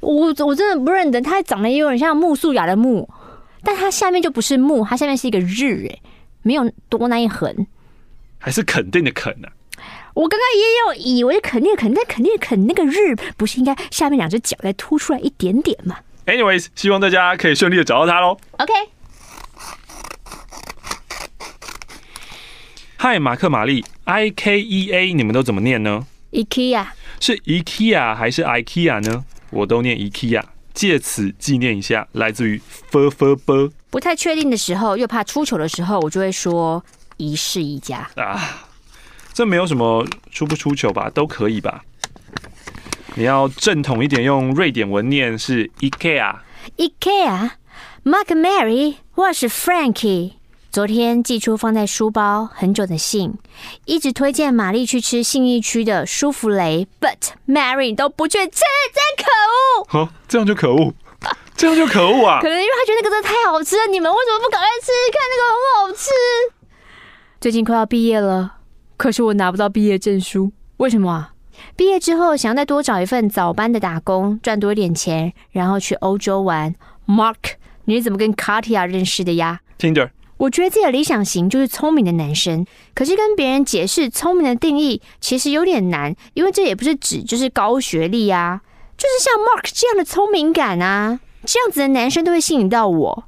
[0.00, 3.08] 我我真的不认得，它长得也有点像木素雅的木，
[3.62, 5.98] 但它下面就不是木，它下面是一个日，哎，
[6.42, 7.66] 没有多那一横。
[8.38, 9.52] 还是肯定的肯呢、啊？
[10.14, 18.36] 我刚刚也有以为肯定肯，但肯定肯那个日不是应该下面两只脚再凸出来一点点吗？Anyways，希望大家可以顺利的找到它喽。
[18.58, 18.72] OK。
[23.04, 26.86] 嗨，马克玛丽，I K E A，你们都怎么念呢？IKEA
[27.18, 29.24] 是 IKEA 还是 IKEA 呢？
[29.50, 30.40] 我都念 IKEA，
[30.72, 32.62] 借此纪念一下，来自于
[32.92, 33.72] F F B。
[33.90, 36.84] 不太确定的时候，又怕出糗的时候，我就会说
[37.16, 38.68] 一室一家啊。
[39.32, 41.82] 这没有什么出不出糗吧，都可以吧。
[43.16, 46.36] 你要正统一点，用瑞典文念是 IKEA。
[46.76, 50.34] IKEA，Mark Mary，我是 Frankie。
[50.72, 53.34] 昨天寄出放在书包很久的信，
[53.84, 58.62] 一直推荐玛丽去吃信义区的舒芙蕾，But Mary 都不去吃，
[58.94, 59.30] 真可
[59.82, 59.86] 恶！
[59.86, 60.94] 好、哦，这样就可恶，
[61.54, 62.40] 这样就可恶啊！
[62.40, 64.90] 可能因为他觉得那个真的太好吃了，你们为什么不赶快吃？
[65.12, 66.08] 看那个很好吃。
[67.38, 68.54] 最近快要毕业了，
[68.96, 71.34] 可是我拿不到毕业证书，为什么啊？
[71.76, 76.74] 毕业之后想要再多找一份早班的打工，赚多一点钱，然后去欧洲玩。
[77.06, 80.08] Mark，你是怎么跟 Katia 认识的呀？Tinder。
[80.42, 88.60] 我觉得自己的理想型就是聪明的男生，可是跟别人解释聪明的定义其实有点难，因为这也不是指就是高学历啊，
[88.98, 93.24] 就是像 Mark 这样的聪明感啊，这样子的男生都会吸引到我。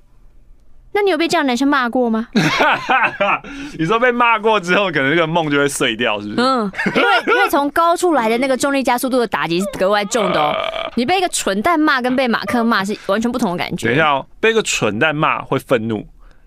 [0.92, 2.26] 那你有被这样的男生骂过吗？
[3.78, 6.40] 你说被骂过之后，可能那个梦就会碎掉，是不是？
[6.40, 10.52] 嗯，因为因为从高处来的那个重力加速度的打击是格外重的哦。
[10.96, 13.86] 你被一个蠢蛋骂，跟被马克骂是完全不同的感觉。
[13.86, 16.04] 等一下哦，被一个蠢蛋骂会愤怒。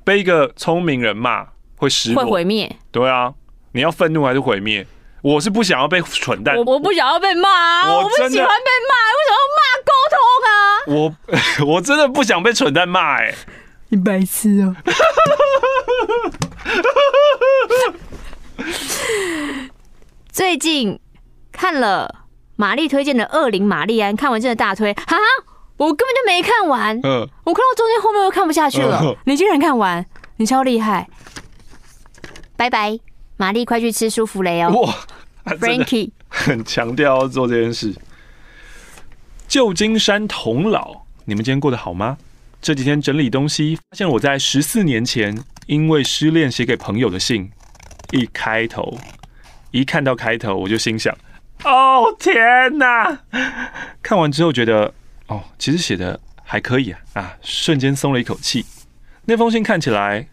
[0.07, 2.73] 被一个聪明人骂会失会毁灭。
[2.93, 3.33] 对啊，
[3.73, 4.87] 你要愤怒还是毁灭？
[5.21, 8.53] 我是不想要被蠢蛋，我我不想要被骂啊，我，我不喜欢被骂，为
[9.27, 10.17] 什么要骂沟通
[10.47, 10.49] 啊？
[10.87, 11.13] 我
[11.75, 13.35] 我真的不想被蠢蛋骂，哎，
[13.89, 14.73] 你白痴哦。
[20.31, 20.97] 最近
[21.51, 22.23] 看了
[22.55, 25.23] 玛丽推荐的《恶灵玛丽安》，看完真的大推，哈哈。
[25.77, 29.15] 我根本就没看完，嗯，我看到中间后面又看不下去了。
[29.25, 30.03] 你竟然看完，
[30.37, 31.07] 你超厉害！
[32.55, 32.99] 拜拜，
[33.37, 34.71] 玛丽，快去吃舒芙蕾哦。
[34.71, 34.95] 哇
[35.57, 37.93] ，Frankie 很强调要做这件事。
[39.47, 42.17] 旧金山童姥，你们今天过得好吗？
[42.59, 45.37] 这几天整理东西，发现我在十四年前
[45.67, 47.51] 因为失恋写给朋友的信，
[48.11, 48.97] 一开头，
[49.69, 51.15] 一看到开头我就心想：
[51.63, 53.19] 哦天哪！
[54.01, 54.91] 看完之后觉得。
[55.27, 57.37] 哦，其实写的还可以啊啊！
[57.41, 58.65] 瞬间松了一口气。
[59.25, 60.25] 那封信看起来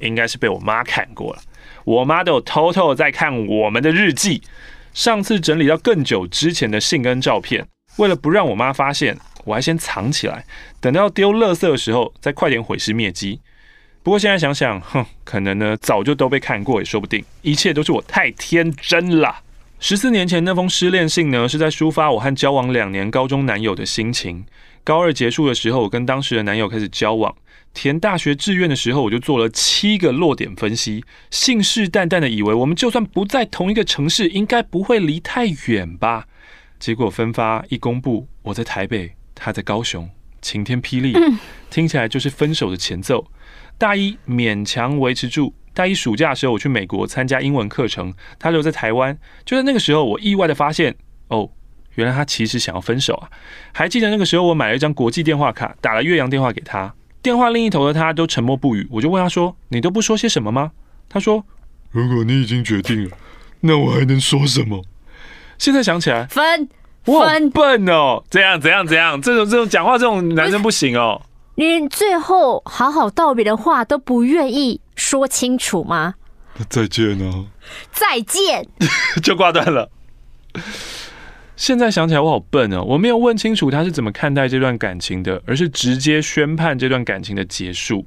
[0.00, 1.42] 应该是被我妈看过了，
[1.84, 4.42] 我妈都有偷偷在看我们的日记。
[4.92, 7.66] 上次整理到更久之前的信跟照片，
[7.96, 10.44] 为了不让我妈发现，我还先藏起来，
[10.80, 13.40] 等到丢垃圾的时候再快点毁尸灭迹。
[14.02, 17.24] 不过现在想想，哼，可能呢早就都被看过也说不定。
[17.42, 19.43] 一切都是我太天真了。
[19.86, 24.46] 十四年前那封失恋信呢，是在抒发我和交往两年高中男友的心情。
[24.82, 27.36] 高二结束的时候，我跟当时的男友开始交往。
[27.74, 36.26] 填大学志愿的时候，我就做了七个落点分析，信誓旦旦的以为我们就算不在同一个城市，应该不会离太远吧。
[36.78, 40.08] 结果分发一公布，我在台北，他在高雄，
[40.40, 41.12] 晴天霹雳，
[41.68, 43.26] 听起来就是分手的前奏。
[43.76, 45.52] 大一勉强维持住。
[45.74, 49.18] 大一暑假的时候，我去美国参加英文课程，他留在台湾。
[49.44, 50.94] 就在那个时候，我意外的发现，
[51.28, 51.50] 哦，
[51.96, 53.28] 原来他其实想要分手啊！
[53.72, 56.94] 还记得那个时候，我买了一张国际电话卡，打了岳阳电话给他。
[57.20, 58.86] 电话另一头的他都沉默不语。
[58.90, 60.72] 我就问他说：“你都不说些什么吗？”
[61.08, 61.44] 他说
[61.90, 63.16] ：“如果你已经决定了，
[63.60, 64.84] 那我还能说什么？”
[65.58, 66.68] 现在想起来，分
[67.06, 71.22] 我分笨哦，怎样怎样怎样，这种这种讲话这种男生不行哦。
[71.54, 76.14] 连最后好好道别的话都不愿意说清楚吗？
[76.70, 77.44] 再见哦，
[77.92, 78.66] 再见，
[79.22, 79.90] 就挂断了。
[81.56, 88.06] 现在想起来我好笨哦，我没有问清楚他是怎么看待这段感情的，而是直接宣判这段感情的结束。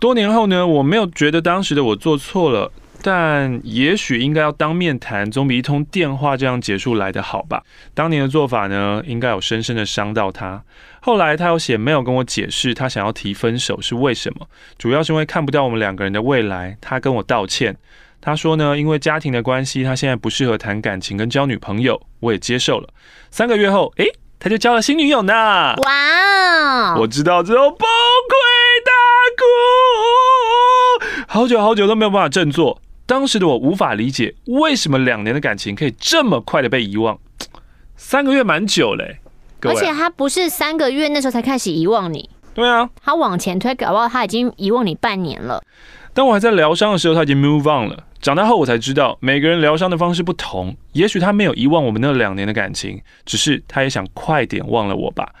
[0.00, 2.72] 多年后呢，我没有觉得当时的我做错了。
[3.04, 7.60] 但也许应该要当面谈，总比一通电话这样结束来的好吧。
[7.94, 10.62] 当年的做法呢，应该有深深的伤到他。
[11.04, 14.46] 后来他有写 mail 跟我解释，他想要提分手是为什么，
[14.78, 16.78] 主要是因为看不到我们两个人的未来。
[16.80, 17.76] 他跟我道歉，
[18.20, 22.00] 他说呢，因为家庭的关系，他现在不适合谈感情跟交女朋友。
[22.20, 22.88] 我也接受了。
[23.32, 24.06] 三个月后，诶，
[24.38, 25.32] 他就交了新女友呢。
[25.32, 26.94] 哇！
[27.00, 28.34] 我知道之后崩溃
[28.86, 28.92] 大
[31.26, 32.80] 哭，好久好久都没有办法振作。
[33.06, 37.18] 当时的我无法理解，为什么两年的感情可以这么快的被遗忘？
[37.96, 39.18] 三个月蛮久嘞，
[39.70, 42.28] 而且他不是三个月那时候才开始遗忘你。
[42.54, 45.62] 对啊，他往前推，搞不好他已经遗忘你半年了。
[46.12, 48.04] 当我还在疗伤的时候，他已经 move on 了。
[48.20, 50.76] 长大后我才知道，每个人疗伤的方式不同。
[50.92, 55.32] 也许他没有遗忘我们那两年的感情，只是他也想快点忘了我吧。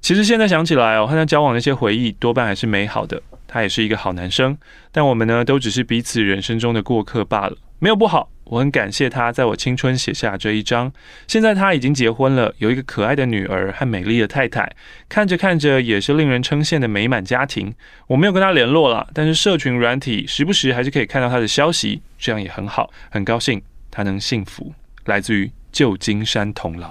[0.00, 3.20] 其实现在想起来哦，和他交往那些回忆多半还是美好的。
[3.48, 4.56] 他也是一个好男生，
[4.90, 8.28] 但我们呢，都只是彼此人生中的过客罢了，没有不好。
[8.44, 10.92] 我很感谢他在我青春写下这一章。
[11.26, 14.70] 现在他已经结婚了，有一个可爱的女儿和美丽的太太，
[15.08, 17.74] 看着看着也是令人称羡的美满家庭。
[18.08, 24.72] 我没有跟他联络了，但是社群软体时不时还是可以看到他的消息，这样也很好，很高兴他能幸福。
[25.06, 26.88] 来自于旧金山童姥。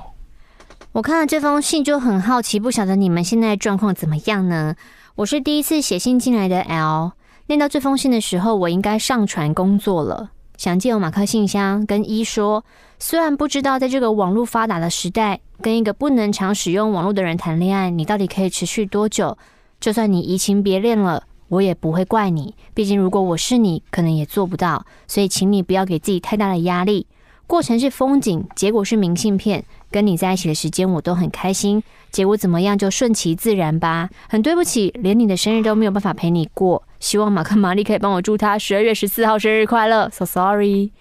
[0.93, 4.75] 我看了这封信就很好奇，不晓得你们现在状况怎么样呢？
[5.15, 7.11] 我是第一次写信进来的 L，
[7.47, 10.31] 念到这封信的时候，我应该上船工作了。
[10.61, 12.63] 想借由马克信箱跟一说，
[12.99, 19.35] 虽然不知道在这个网络发达的时代，跟一个不能常使用网络的人谈恋爱，你到底可以持续多久？
[19.79, 22.53] 就算你移情别恋了，我也不会怪你。
[22.75, 24.85] 毕竟如果我是你，可能也做不到。
[25.07, 27.07] 所以请你不要给自己太大的压力。
[27.47, 29.65] 过程是风景，结果是明信片。
[29.91, 34.09] 跟你在一起的时间我都很开心，结果怎么样就顺其自然吧。
[34.29, 36.83] 很对不起，连你的生日都没有办法陪你过。
[36.99, 40.09] 希望马克玛丽可以帮我祝他十二月十四号生日快乐。
[40.09, 40.91] So sorry，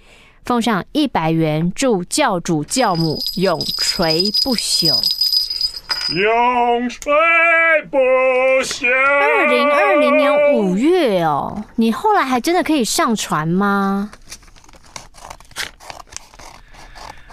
[0.45, 4.89] 奉上一百元，祝教主教母永垂不朽。
[6.13, 7.13] 永垂
[7.91, 7.99] 不
[8.65, 8.89] 朽。
[8.89, 14.11] 二零二零年五月哦，你后来还真的可以上船吗？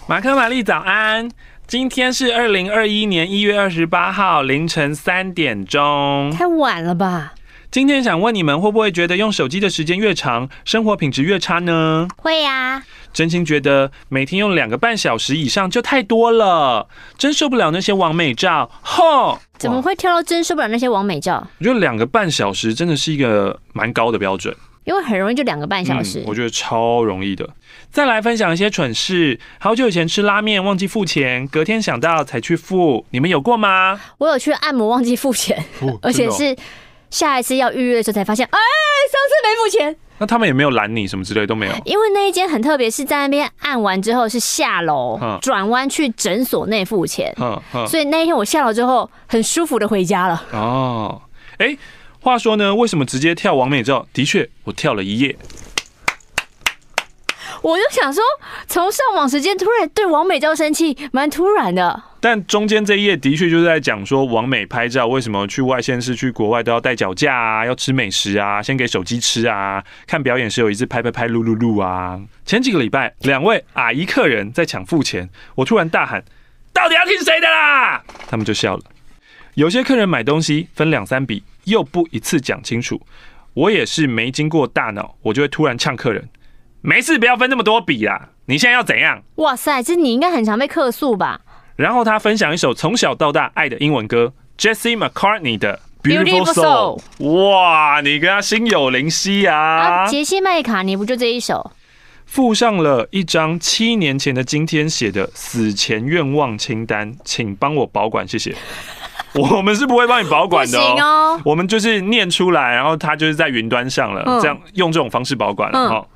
[0.05, 1.29] 马克玛丽早安，
[1.67, 7.33] 今天是二零二一年一月二十八号凌晨三点钟，太晚了吧？
[7.69, 12.07] 今天想问你们，会不会觉得用手机的时间越长，生活品质越差呢？
[12.15, 18.71] 会呀，真心觉得每天用两个半小时以上就太多了，真受不了那些完美照。
[18.81, 21.45] 吼，怎么会跳到真受不了那些完美照？
[21.59, 24.55] 我觉得两个半小时真的是一个蛮高的标准。
[24.87, 27.47] 因为很容易就两个半小时，嗯，我觉得超容易的。
[27.91, 33.99] 再来分享一些蠢事，好久以前吃拉面忘记付钱，隔天想到才去付，你们有过吗？
[34.19, 36.55] 我有去按摩忘记付钱，哦， 而且是
[37.09, 38.57] 下一次要预约的时候才发现，哎，
[39.11, 39.95] 上次没付钱。
[40.19, 47.35] 那他们也没有拦你什么之类都没有，因为那一间很特别，是在那边按完之后是下楼转弯去诊所内付钱，
[47.87, 50.43] 所以那一天我下楼之后很舒服的回家了。
[50.53, 51.21] 哦，
[51.57, 51.77] 哎，欸。
[52.27, 54.05] 话说呢，为什么直接跳王美照？
[54.11, 55.33] 的确，我跳了一夜。
[57.61, 58.21] 我就想说，
[58.67, 62.03] 从上网时间突然对王美照生气，蛮突然的。
[62.19, 72.19] 但中间这一页的确就是在讲说，王美拍照为什么去外县市、去国外都要带脚架啊，要吃美食啊，先给手机吃啊，看表演时有一次拍拍拍，录录录啊。
[72.45, 76.25] 前几个礼拜，两位阿姨客人在抢付钱，我突然大喊
[76.73, 78.83] ：“到底要听谁的啦？”他们就笑了。
[79.53, 81.41] 有些客人买东西分两三笔。
[81.67, 83.01] 又不一次讲清楚，
[83.53, 86.27] 我也是没经过大脑，我就会突然呛客人
[86.81, 88.29] ：“没事，不要分那么多笔啦！
[88.45, 91.41] 你现在要怎样？”哇塞，这你应该很常被客诉吧？
[91.75, 97.01] 然后他分享一首从小到大爱的英文歌，Jesse McCartney 的《Beautiful Soul》。
[97.49, 99.55] 哇，你跟他心有灵犀啊！
[99.55, 101.71] 啊，杰西麦卡尼不就这一首？
[102.25, 108.53] 附上了一张七年前的今天写的死前愿望清单，请帮我保管，谢谢。
[109.55, 116.07] 我们是不会帮你保管的哦，我们就是念出来，然后它就是在云端上了，这样用这种方式保管了哈。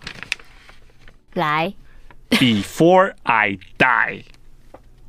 [1.33, 1.73] 来
[2.29, 4.23] ，Before I die，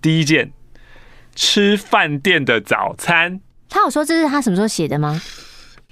[0.00, 0.52] 第一件，
[1.34, 3.40] 吃饭店的早餐。
[3.68, 5.20] 他有说这是他什么时候写的吗？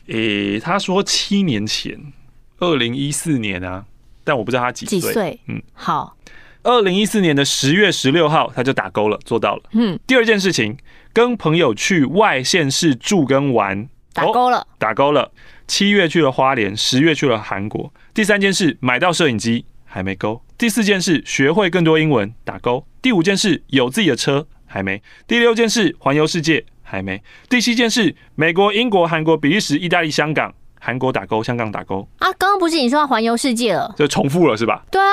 [0.08, 2.12] 诶，他说七年前，
[2.58, 3.86] 二零一四年啊，
[4.22, 5.00] 但我不知道他几岁。
[5.00, 5.40] 几岁？
[5.46, 6.16] 嗯，好。
[6.62, 9.62] 二零一四年的十月十六号，他就打勾了，做到了。
[9.72, 10.76] 嗯，第二件事情，
[11.12, 15.30] 跟朋友去外县市住跟玩，打勾了，哦，打勾了。
[15.66, 17.92] 七月去了花莲，十月去了韩国。
[18.12, 20.42] 第三件事，买到摄影机，还没勾。
[20.58, 22.84] 第四件事，学会更多英文，打勾。
[23.00, 25.02] 第五件事，有自己的车，还没。
[25.26, 27.22] 第六件事，环游世界，还没。
[27.48, 30.52] 第七件事，美国、英国、韩国、比利时、意大利、香港。
[30.82, 32.00] 韩国打勾，香港打勾。
[32.20, 33.94] 啊，刚刚不是你说要环游世界了？
[33.98, 34.82] 就重复了是吧？
[34.90, 35.06] 对啊。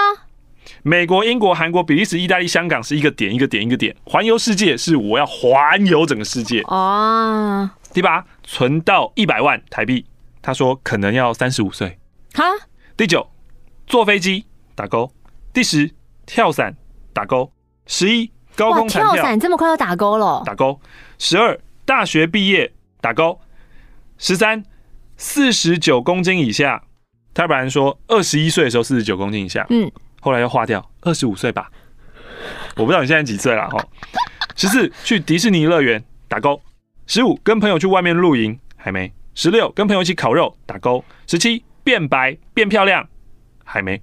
[0.83, 7.69] 美国、英国、韩国、比利时、意大利、香港是一个点一个点一个点，环游世界是我要环游整个世界哦。
[7.93, 10.05] 第八，存到一百万台币，
[10.41, 11.97] 他说可能要三十五岁。
[12.33, 12.43] 哈。
[12.95, 13.27] 第九，
[13.85, 15.11] 坐飞机打勾。
[15.53, 15.91] 第十，
[16.25, 16.75] 跳伞
[17.13, 17.51] 打勾。
[17.85, 19.13] 十一，高空弹跳。
[19.13, 20.43] 跳伞这么快要打勾了？
[20.45, 20.79] 打勾。
[21.17, 23.39] 十二，大学毕业打勾。
[24.17, 24.63] 十三，
[25.15, 26.83] 四十九公斤以下。
[27.33, 29.65] 他本来说二十一岁的时候四十九公斤以下。
[29.69, 29.91] 嗯。
[30.27, 31.71] 后来又划掉，二十五岁吧，
[32.75, 33.81] 我不知道你现在几岁了哈。
[34.57, 36.61] 十四去迪士尼乐园打勾，
[37.05, 43.07] 十五跟朋友去外面露营还没，十六跟朋友一起烤肉打勾，十七变白变漂亮
[43.63, 44.01] 还没，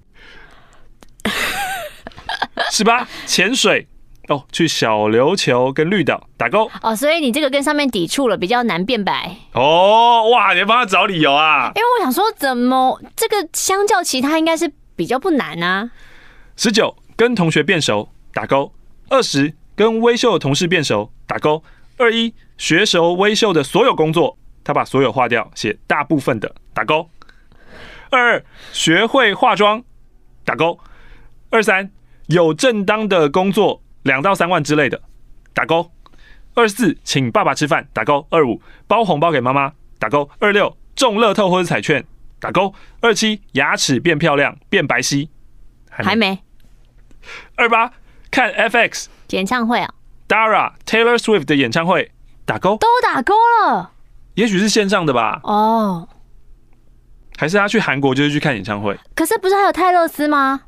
[2.71, 3.87] 十八潜水
[4.29, 10.27] 哦，去小琉球跟绿岛打勾哦，所以你这个跟上面抵触了，比较难变白哦。
[10.31, 11.71] 哇，你帮他找理由啊？
[11.75, 15.91] 因为我想说，怎么这个相较其他应该是比较不难啊。
[16.55, 18.73] 十九跟同学变熟打勾，
[19.09, 21.63] 二十跟微秀的同事变熟打勾，
[21.97, 27.09] 二一学熟微秀的所有工作，他把所有划掉，写大部分的打勾，
[28.09, 29.83] 二二学会化妆
[30.45, 30.79] 打勾，
[31.49, 31.91] 二三
[32.27, 35.01] 有正当的工作两到三万之类的
[35.53, 35.91] 打勾，
[36.53, 42.05] 二四请爸爸吃饭打勾，二五包红包给妈妈打勾，二六中乐透或者彩券
[42.39, 45.27] 打勾，二七牙齿变漂亮变白皙
[45.89, 46.39] 还没。
[47.55, 47.91] 二八
[48.31, 49.93] 看 FX 演唱会啊
[50.27, 52.11] ，Dara Taylor Swift 的演唱会
[52.45, 53.91] 打勾，都打勾了，
[54.35, 55.39] 也许是线上的吧？
[55.43, 56.07] 哦，
[57.37, 58.97] 还是他去韩国就是去看演唱会？
[59.15, 60.61] 可是不是还有泰勒斯吗？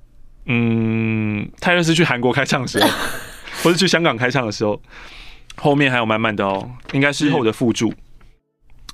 [0.46, 2.90] 嗯，泰勒斯去韩国开唱的时候，
[3.64, 4.82] 或是去香港开唱的时候，
[5.56, 7.94] 后面还有满满的哦，应该是后的附注。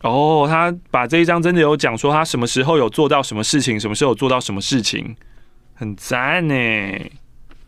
[0.02, 5.16] 哦，他把这一张真的有讲说他什么时候有做到什么事情，什么时候有做到什么事情。
[5.76, 6.54] 很赞呢！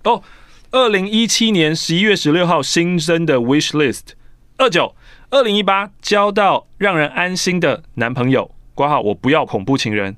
[0.06, 0.22] 哦，
[0.70, 4.14] 二零一七年十一月十六号新增的 wish list。
[4.58, 4.96] 二九，
[5.32, 10.16] 二零一八交到让人安心的男朋友，括号我不要恐怖情人，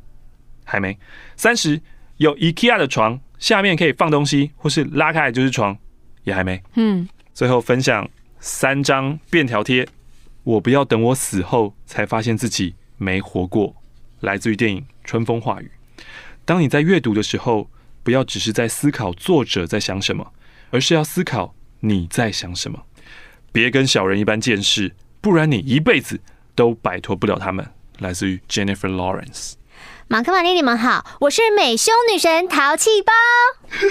[0.65, 0.99] 还没。
[1.37, 1.81] 三十，
[2.17, 5.77] 有 IKEA 的床，下面可以放东西，或是拉开来就是床，
[6.25, 6.61] 也还没。
[6.75, 7.07] 嗯。
[7.33, 8.09] 最后分享
[8.41, 9.87] 三张便条贴，
[10.43, 13.73] 我不要等我死后才发现自己没活过，
[14.19, 15.71] 来自于电影《春风化雨》。
[16.43, 17.69] 当你在阅读的时候。
[18.07, 20.31] 不要只是在思考作者在想什么，
[20.71, 22.83] 而是要思考你在想什么。
[23.51, 26.21] 别跟小人一般见识，不然你一辈子
[26.55, 27.69] 都摆脱不了他们。
[27.99, 29.55] 来自于 Jennifer Lawrence。
[30.07, 33.11] 马克、玛丽，你们好，我是美胸女神淘气包。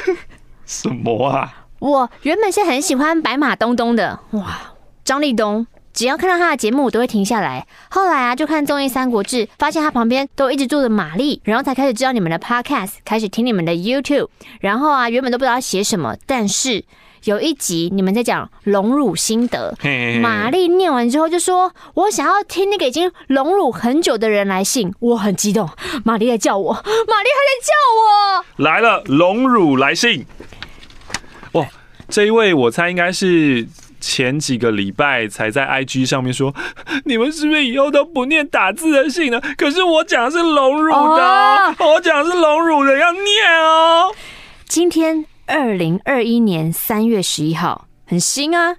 [0.64, 1.66] 什么啊？
[1.80, 4.72] 我原本是很喜欢白马东东的，哇，
[5.04, 5.66] 张立东。
[5.96, 7.66] 只要看到他的节目，我都会停下来。
[7.88, 14.28] 后来啊，就看综艺《三国志》，发现他旁边都一直坐着玛丽，然后才开始知道你们的 Podcast，开始听你们的 YouTube。
[14.60, 16.84] 然后啊，原本都不知道写什么，但是
[17.24, 19.74] 有一集你们在讲隆乳心得，
[20.20, 25.66] 玛丽念完之后就说：“我想要听那个已经隆乳很久的人来信。”我很激动，
[26.04, 28.44] 玛丽在叫我，玛丽还在叫我。
[28.62, 30.26] 来了，隆乳来信。
[31.52, 31.66] 哇，
[32.10, 33.66] 这一位我猜应该是。
[34.06, 36.54] 前几个礼拜才在 IG 上面说，
[37.04, 39.40] 你们是不是以后都不念打字的信呢？
[39.56, 43.24] 可是我讲的是隆乳的，哦，我讲的是隆乳的，要念
[43.60, 44.14] 哦。
[44.68, 48.76] 今天二零二一年三月十一号，很新啊！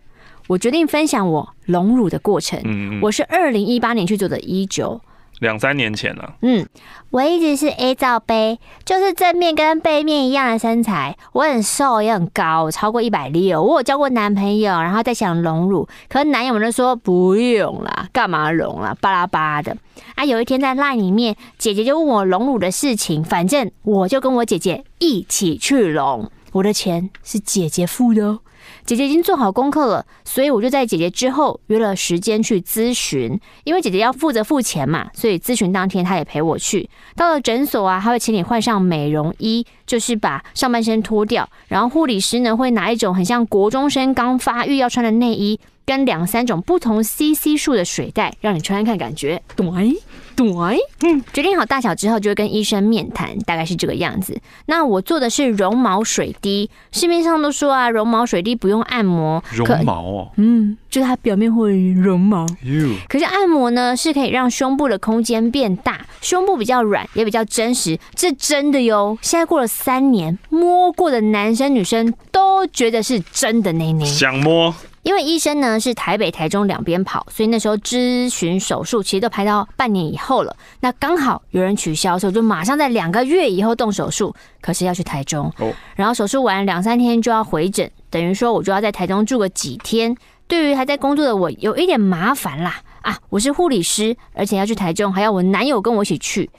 [0.48, 2.58] 我决定分享我隆乳的过程。
[2.64, 5.02] 嗯，我是二零一八年去做的一九。
[5.40, 6.34] 两三年前了。
[6.42, 6.66] 嗯，
[7.12, 11.16] 我一直是 A 罩杯，就是正面跟背面一样的身材。
[11.34, 13.62] 我很瘦也很高，超过一百六。
[13.62, 19.78] 我有交过男朋友，然后在想隆乳，可是男友们都说不用啦，干嘛隆啦，巴拉巴拉的。
[20.16, 28.40] 啊，有一天在 LINE 里面，姐姐就问我隆乳的事情，反正我就跟我姐姐一起去隆，我的钱是姐姐付的哦。
[28.86, 33.40] 姐姐已经做好功课了，所以我就在姐姐之后约了时间去咨询。
[33.64, 36.90] 因为姐姐要负责付钱嘛，所以咨询当天她也陪我去。
[37.16, 49.42] 到了诊所啊，她会请你换上美容衣，就是把上半身脱掉，然后护理师呢会拿一种很像国中生刚发育要穿的内衣，跟两三种不同 CC 数的水袋，让你穿穿看感觉。
[49.56, 49.66] 对
[50.38, 50.46] 对，
[51.02, 54.40] 嗯，决定好大小之后，就会跟医生面谈，大概是这个样子。
[54.68, 62.46] 那我做的是绒毛水滴，市面上都说啊，绒毛水滴不用按摩，绒毛哦，嗯，就是它表面会绒毛。
[63.10, 69.18] 可是按摩呢，是可以让胸部的空间变大，胸部比较软，也比较真实，这真的哟。
[69.24, 74.76] 现在过了三年，摸过的男生女生都觉得是真的内内，想摸。
[75.08, 80.54] 因为医生呢是台北、台中两边跑，所以那时候咨询手术其实都排到半年以后了。
[80.82, 84.36] 那刚好有人取消，所以就马上在两个月以后动手术。
[84.60, 85.50] 可是要去台中，
[85.96, 90.14] 然后手术完两三天就要回诊，等于说我就要在台中住个几天。
[90.46, 92.82] 对于还在工作的我，有一点麻烦啦。
[93.02, 96.50] 啊，我是护理师，而且要去台中，还要我男友跟我一起去。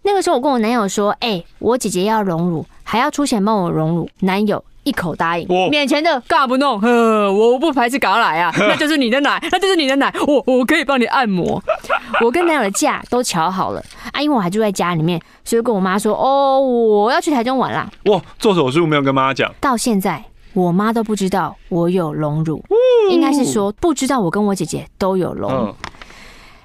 [0.00, 4.64] 那个时候我跟我男友说：“哎，我姐姐要荣乳，还要出钱帮我荣乳。”男友。
[4.84, 6.80] 一口答应，免钱的干嘛不弄？
[6.80, 11.62] 呵，我不排斥搞奶啊，那就是你的奶，那就是你的奶，我我可以帮你按摩。
[12.24, 17.88] 我跟男友的假都瞧好了啊，因为我还住在家里面，所以跟我妈说，哦，我要去台中玩啦。
[18.04, 20.24] 哇，做手术没有跟妈妈讲，到现在
[20.54, 22.62] 我妈都不知道我有隆乳，
[23.10, 25.74] 应该是说不知道我跟我姐姐都有隆。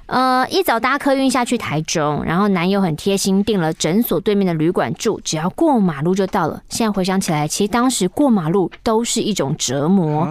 [0.07, 6.61] 嗯呃，一早搭客运下去台中，然后男友很贴心订了诊所对面的旅馆住，只要过马路就到了。
[6.69, 10.27] 现在回想起来，其实当时过马路都是一种折磨。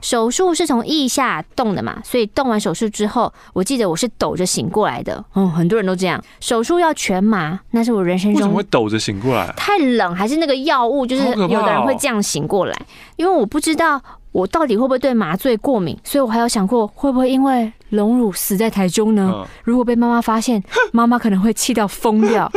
[0.00, 5.24] 手术是从腋下动的嘛，所以动完手术之后，我记得我是抖着醒过来的。
[5.34, 6.22] 嗯，很多人都这样。
[6.40, 9.52] 手术要全麻，那是我人生中为什么会抖着醒过来？
[9.56, 11.06] 太冷还是那个药物？
[11.06, 12.76] 就是有的人会这样醒过来，
[13.16, 14.02] 因为我不知道。
[14.32, 15.96] 我到底会不会对麻醉过敏？
[16.02, 19.46] 所以我还有想过，会不会因为隆乳死在台中呢？
[19.62, 20.62] 如果被妈妈发现，
[20.92, 22.50] 妈妈可能会气到疯掉。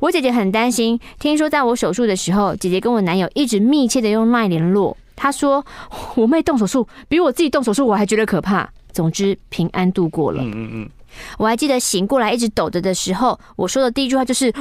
[0.00, 4.96] 我姐姐很担心，听说在我手术的时候，姐姐跟我男友一直密切的用 LINE 联络。
[5.16, 5.64] 她说
[6.14, 8.70] 我妹动手术比我自己动手术我还觉得可怕。
[8.92, 10.42] 总之平安度过了。
[10.42, 10.90] 嗯嗯嗯。
[11.38, 14.52] 我还记得醒过来一直抖着的时候，我说的第一句话就是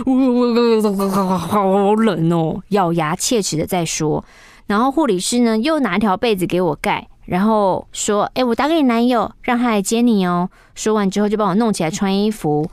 [1.38, 4.24] 好冷哦，咬牙切齿的在说。
[4.70, 12.70] 然后护理师呢，又拿一条被子给我盖，然后说：“哎，我打给你男友，让他来接你哦。”说完之后，就帮我弄起来穿衣服。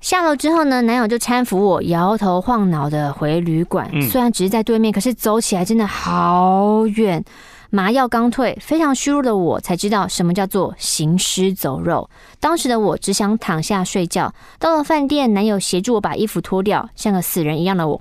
[0.00, 3.90] 下楼之后呢，男友就搀扶我，摇头晃脑的回旅馆。
[4.02, 7.24] 虽然只是在对面，可是走起来真的好远。
[7.70, 12.08] 麻药刚退，非常虚弱的我才知道什么叫做行尸走肉。
[12.38, 14.32] 当时的我只想躺下睡觉。
[14.60, 18.00] 到了饭店，男友协助我把衣服脱掉，像个死人一样的我，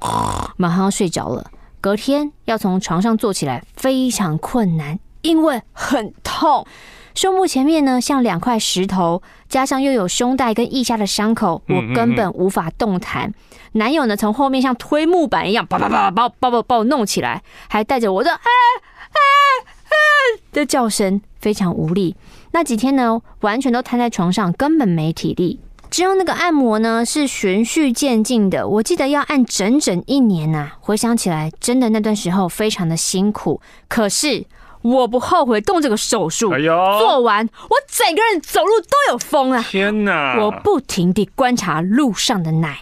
[0.58, 1.50] 马上要睡着了。
[1.86, 6.66] 隔天要从床上坐起来非常困难，因为很痛。
[7.14, 13.32] 胸部前面呢像两块石头，加上又有胸带跟腋下的伤口，我根本无法动弹。
[13.74, 19.20] 男友呢从后面像推木板一样，叭叭叭把我把我把我弄起来，还带着我的啊啊
[19.68, 19.94] 啊
[20.52, 22.16] 的叫声，非常无力。
[22.54, 25.60] 那几天呢完全都瘫在床上，根本没体力。
[25.96, 28.68] 只有那个按摩呢，是循序渐进的。
[28.68, 30.78] 我记得要按整整一年呐、啊。
[30.82, 33.62] 回想起来，真的那段时候非常的辛苦。
[33.88, 34.43] 可是
[34.82, 36.52] 我不后悔动这个手术。
[36.52, 39.66] 哎呦，做完我整个人走路都有风啊！
[39.70, 40.38] 天哪！
[40.38, 42.80] 我不停地观察路上的奶，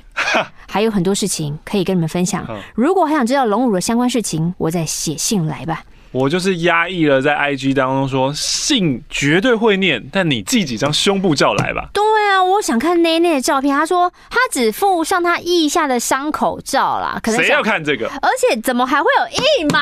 [0.68, 2.44] 还有很多事情可以跟你们分享。
[2.74, 5.84] 如果还想知道隆乳的相关事情，我再写信来吧。
[6.14, 11.90] 我就是压抑了在 IG 当中说信绝对会念，但你寄几张胸部照来吧。
[11.92, 13.76] 对啊，我想看内内的照片。
[13.76, 18.08] 他说他只附上他腋下的伤口照啦，可能谁要看这个？
[18.22, 19.80] 而且怎么还会有一毛？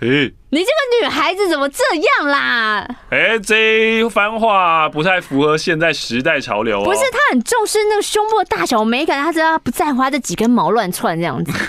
[0.00, 2.88] 诶、欸，你这个女孩子怎么这样啦？
[3.10, 6.84] 哎、欸，这番话不太符合现在时代潮流、哦。
[6.84, 11.52] 不是，他很重视那个胸部的大小美感，他知道他不在乎他这几根毛乱窜这样子。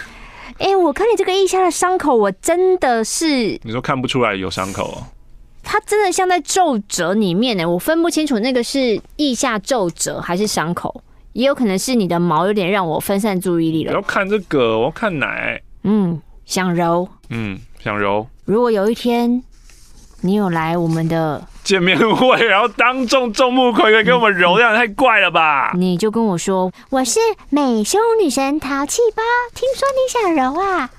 [0.61, 5.03] 哎、欸，我看你这个腋下的伤口，我真的是你说看不出来有伤口哦？
[5.63, 11.03] 它真的像在皱褶里面呢，我分不清楚那个是腋下皱褶还是伤口，
[11.33, 13.91] 也有可能是你的毛有点让我分散注意力了。
[13.91, 15.59] 我要看这个，我要看奶。
[15.81, 17.09] 嗯，想揉。
[17.29, 18.27] 嗯，想揉。
[18.45, 19.41] 如果有一天
[20.21, 21.43] 你有来我们的。
[21.63, 25.71] 见面会，然后当众众目睽睽给我们揉，这样太怪了吧？
[25.75, 30.89] 你就跟我说，我是美胸女神淘气包，听说你想揉啊？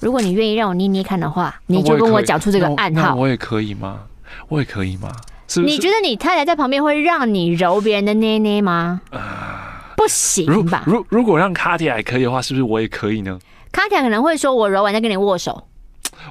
[0.00, 3.14] 如果你愿意让我捏捏看的话，你就跟我讲出这个暗号。
[3.14, 4.00] 我也可以吗？
[4.48, 5.10] 我也可以吗？
[5.48, 5.72] 是不是？
[5.72, 9.00] 你觉得你太太在旁边会让你揉别人的捏捏吗？
[9.10, 10.82] 啊、呃，不行吧？
[10.86, 13.38] 如如果让卡蒂亚可以的话，是不是我也可以呢？
[13.72, 15.66] 卡蒂亚可能会说，我揉完再跟你握手。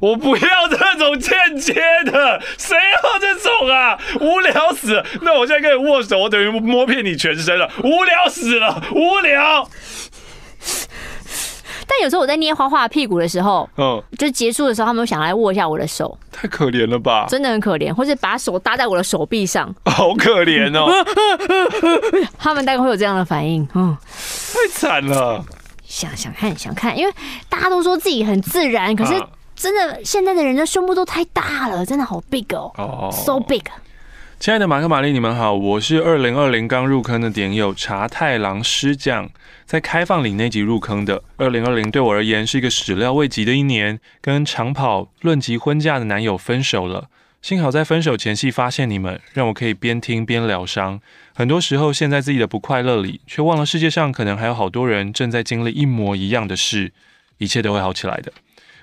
[0.02, 1.74] 我不要这种间接
[2.06, 3.98] 的，谁要这种啊？
[4.20, 5.06] 无聊死了！
[5.22, 9.70] 那我现在跟你握手，我等于摸遍你全身了，无聊死了，无聊。
[11.88, 17.28] 但有时候我在捏花花屁股的时候，嗯，就结束的时候，他们会想来握一下我的手，太可怜了吧？
[17.30, 20.91] 真的很可怜，或者把手搭在我的手臂上， 好可怜哦。
[22.39, 23.96] 他们大概会有这样的反应，嗯，
[24.54, 25.43] 太惨了。
[25.84, 27.14] 想想看，想看，因为
[27.48, 29.14] 大家都说自己很自然，可是
[29.56, 33.64] 真的现在的人的胸部都太大了，真的好 big 哦，哦，so big。
[34.38, 39.30] 亲爱的马克玛丽，你们好，我是二零二零刚入坑的点友茶太郎师匠，
[39.66, 41.24] 在开放领那集入坑的。
[41.38, 47.08] 二零二零对我而言是一个始料未及的一年，跟长跑论及婚嫁的男友分手了。
[47.41, 50.99] 幸好在分手前夕发现你们，让我可以边听边疗伤。
[51.34, 56.91] 很多时候陷在自己的不快乐里，却忘了世界上可能还有好多人正在经历一模一样的事，
[57.38, 58.34] 一切都会好起来的。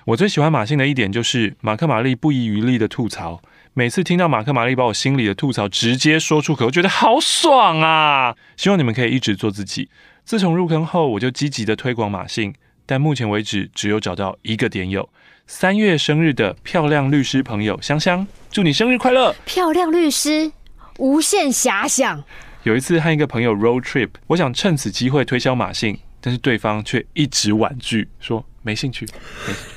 [0.05, 3.41] 我最喜欢马信的一点就是马克玛丽不遗余力的吐槽。
[3.73, 8.35] 每次听到马克·玛丽把我心里的吐槽直接说出口，我觉得好爽啊！
[8.57, 9.89] 希望你们可以一直做自己。
[10.25, 12.53] 自从入坑后，我就积极的推广马信，
[12.85, 15.07] 但目前为止只有找到一个点友。
[15.47, 19.33] 三月生日的漂亮律师朋友香香，祝你生日快乐！
[19.45, 20.51] 漂亮律师，
[20.97, 22.21] 无限遐想。
[22.63, 28.45] 有一次和一个朋友 road trip，我想趁此机会推销马信，但是对方却一直婉拒，说。
[28.63, 29.05] 没兴趣，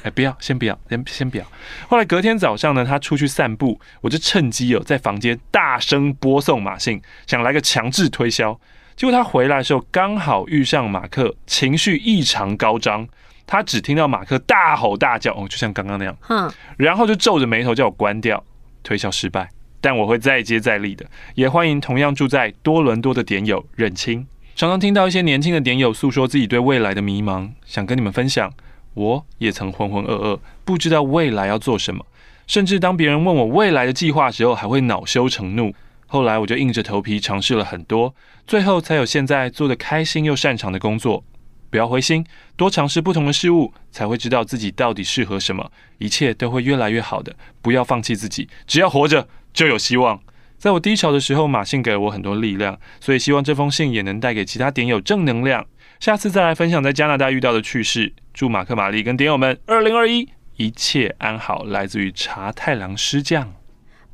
[0.02, 1.44] 哎，不要，先不要，先先不要。
[1.88, 8.58] 后来隔天早上呢，他出去散步，我就趁机哦，在房间大声播送马信，想来个强制推销。
[8.94, 13.06] 结果他回来的时候，刚好遇上马克情绪异常高涨，
[13.46, 18.42] 他只听到马克大吼大叫，哦，就像刚刚那样，嗯，然后就皱着眉头叫我关掉，
[18.82, 19.48] 推销失败。
[19.78, 24.26] 但我会再接再厉的，也欢迎同样住在多伦多的点友认清。
[24.56, 28.52] 常常听到一些年轻的点友诉说自己对未来的迷茫，想跟你们分享。
[28.96, 32.04] 我也曾浑浑噩噩，不知道未来要做什么，
[32.46, 35.74] 甚至当别人问我未来的计划时候，还会恼羞成怒。
[36.06, 38.14] 后来我就硬着头皮尝试了很多，
[38.46, 41.22] 最后才有现在做得开心又擅长的工作。
[41.68, 42.24] 不要灰心，
[42.56, 45.70] 多尝试不同的事物，才会知道自己到底适合什么。
[45.98, 50.18] 一切都会越来越好的，不要放弃自己，只要活着就有希望。
[50.56, 55.66] 在我低潮的时候，马信给了我很多力量，所以希望这封信也能带给其他点友正能量。
[56.00, 58.12] 下次再来分享在加拿大遇到的趣事。
[58.34, 61.64] 祝马克、玛丽跟点友们二零二一一切安好。
[61.64, 63.52] 来自于茶太郎师匠。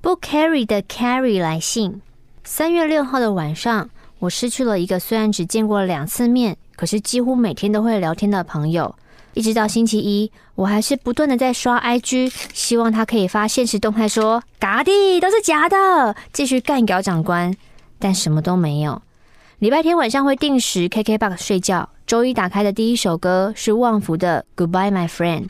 [0.00, 2.00] 不 carry 的 carry 来信。
[2.44, 8.94] 三月六号的晚上，我失去了一个虽然只见过两次面，可是几乎每天都会聊天的朋友。
[9.34, 17.54] 一直到星期一，我还是不断的在刷 IG，希望他可以发现实动态说“嘎地都是假的”，继续干掉长官，
[17.98, 19.00] 但什么都没有。
[19.62, 21.88] 礼拜天晚上会定时 KKBOX 睡觉。
[22.04, 25.42] 周一打开的第一首歌是旺福的《Goodbye My Friend》，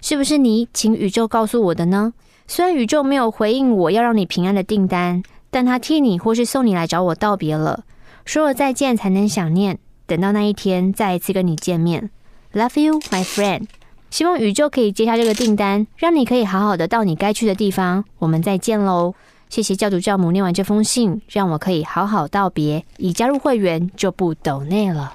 [0.00, 2.14] 是不是你请宇宙告诉我的呢？
[2.46, 7.84] 虽然宇宙没有回应我要让你平安的订单，但他替你或是送你来找我道别了，
[8.24, 12.08] 说了再见才能想念，等到那一天再一次跟你见面。
[12.54, 13.66] Love you, my friend。
[14.08, 18.02] 希望宇宙可以接下这个订单，让你可以好好的到你该去的地方。
[18.18, 19.14] 我们再见喽。
[19.48, 22.84] 谢谢教主教母念完这封信，让我可以好好道别。
[22.98, 25.14] 已加入会员就不抖内了。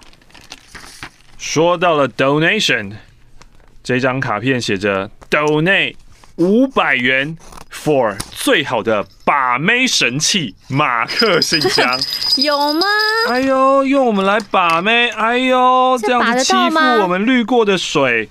[1.37, 2.93] 说到了 donation，
[3.83, 5.95] 这张卡片写着 donate
[6.37, 7.37] 五百元
[7.71, 11.99] for 最好的把妹神器马克信箱，
[12.41, 12.87] 有吗？
[13.29, 18.29] 哎呦，用我们来把妹，哎呦，这样子欺负我们滤过的水。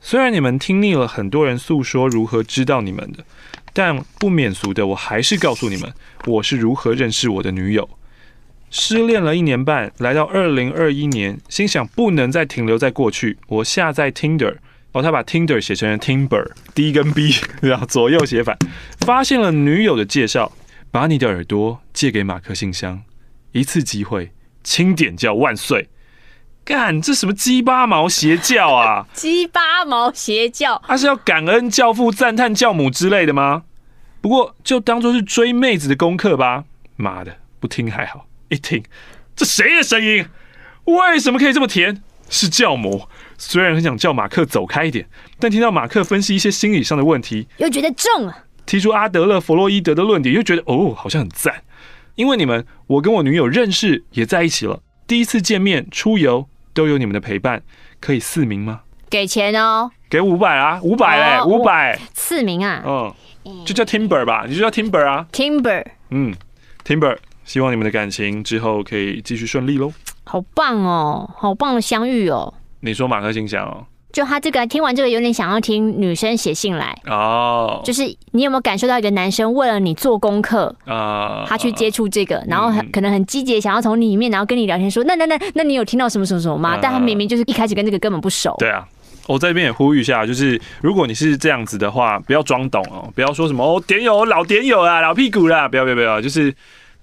[0.00, 3.24] 虽然你们听腻了很多人诉说如何知道你们的。
[3.74, 5.92] 但不免俗的，我还是告诉你们，
[6.26, 7.90] 我是如何认识我的女友。
[8.70, 13.36] 失恋了一年半，来到二零二一年，心想不能再停留在过去。
[13.48, 14.56] 我下载 Tinder，
[14.92, 18.56] 哦，他把 Tinder 写成了 Timber，D 跟 B， 然后左右写反，
[19.00, 20.52] 发现了女友的介绍，
[20.90, 23.02] 把你的耳朵借给马克信箱，
[23.52, 24.30] 一次机会，
[24.62, 25.88] 轻点叫万岁。
[26.64, 29.06] 干，这什么鸡巴毛邪教啊？
[29.12, 33.64] 鸡巴毛邪教，他是要感恩教父、赞叹教母之类的吗？
[34.22, 36.64] 不过就当做是追妹子的功课吧。
[36.96, 38.82] 妈的，不听还好，一听，
[39.36, 40.26] 这谁的声音？
[40.84, 42.02] 为什么可以这么甜？
[42.30, 43.08] 是教母。
[43.36, 45.06] 虽然很想叫马克走开一点，
[45.38, 48.44] 但听到马克分析一些心理上的问题，又觉得重了。
[48.64, 51.62] 提出阿德勒、弗洛伊德的论点，又觉得哦，好像很赞。
[52.14, 54.80] 因为你们，我跟我女友认识，也在一起了。
[55.06, 56.48] 第一次见面，出游。
[56.74, 57.62] 都有你们的陪伴，
[58.00, 58.82] 可以四名吗？
[59.08, 61.98] 给钱哦，给五百啊，五百嘞，五百。
[62.12, 66.34] 四名啊，嗯，就叫 Timber 吧，你就叫 Timber 啊，Timber，嗯
[66.84, 69.92] ，Timber，希望你们的感情之后可以继续顺利喽。
[70.24, 72.52] 好棒哦，好棒的相遇哦。
[72.80, 73.86] 你说马克心想哦。
[74.14, 77.84] 就他这个听完这个有点想要听女生写信来哦，oh.
[77.84, 81.48] 就是你有没有感受到一个男生为了你做功课啊，uh.
[81.48, 86.78] 他去接触这个，然后很可能很积极想要从里面然后跟你聊天说，那那那那你有听到什么什么什么吗？Uh.
[86.80, 88.54] 但他明明就是一开始跟这个根本不熟。
[88.60, 88.86] 对啊，
[89.26, 96.54] 我在这边也呼吁一下，就是如果你是这样子的话，不要装懂哦，不要说什么哦，点友老点友啊，老屁股啦，不要不要不要，就是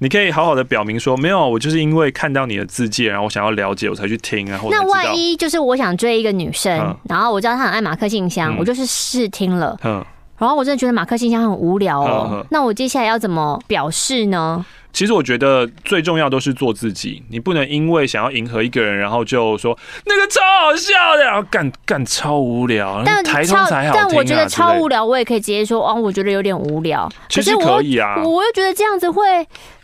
[0.03, 4.59] 你可以好好的表明说，没有，我就是因为看到你的字迹，然后我想要了解，我才去听啊。
[4.71, 10.03] 那万一就是我想追一个女生，嗯、然后我知道她很爱马克信箱，嗯、我就是试听了，嗯，
[10.39, 14.65] 然后我真的觉得马克信箱很无聊哦，那我接下来要怎么表示呢？
[14.91, 23.01] 其实我觉得最重要都是做自己，你不能因为想要迎合一个人，然后就说那个超好笑的，然后干干超无聊。
[23.05, 27.09] 但台中才好啊，但我觉得超无聊，我也可以直接说哦，我觉得有点无聊。
[27.29, 29.23] 其实可以啊，我我又觉得这样子会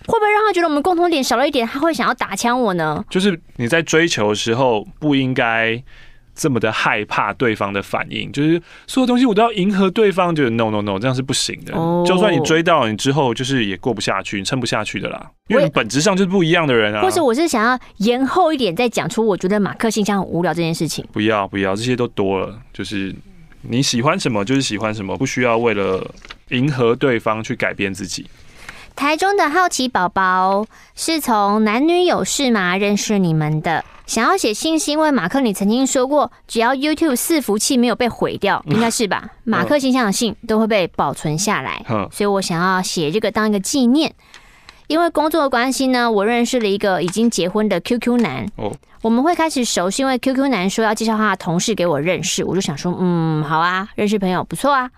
[0.08, 3.05] 会不会让他觉得我们共同点少了一点，他会想要打枪我呢？
[3.10, 5.84] 就是你在追求的时候不应该。
[6.39, 11.74] 这么的害怕对方的反应，就是所有东西我都要迎合对方，就是 no no no，这样是不行的。
[11.74, 12.05] Oh.
[12.05, 15.32] 就算你追到，你之后就是也过不下去，你撑不下去的啦。
[15.47, 17.01] 因为你本质上就是不一样的人啊。
[17.01, 21.03] 或是我是想要延后一点，再讲出我觉得马克信箱很无聊这件事情。
[21.12, 22.55] 不要不要，这些都多了。
[22.72, 23.16] 就是
[23.64, 26.08] 你喜欢什么就是喜欢什么，不需要为了
[26.49, 28.28] 迎合对方去改变自己。
[28.98, 33.86] 台中的好奇宝宝是从男女有事吗认识你们的？
[34.08, 39.30] 想要写信是因为马克，你曾经说过，只要 YouTube 伺服器没有被毁掉，应该是吧？
[39.43, 44.16] 马克信箱的信都会被保存下来，所以我想要写这个当一个纪念。
[44.88, 48.48] 因为工作的关系呢，我认识了一个已经结婚的 QQ 男。
[49.04, 54.89] 我们会开始熟悉，因为 QQ 男说要介绍他的同事给我认识，我就想说，嗯，好啊，认识朋友不错啊。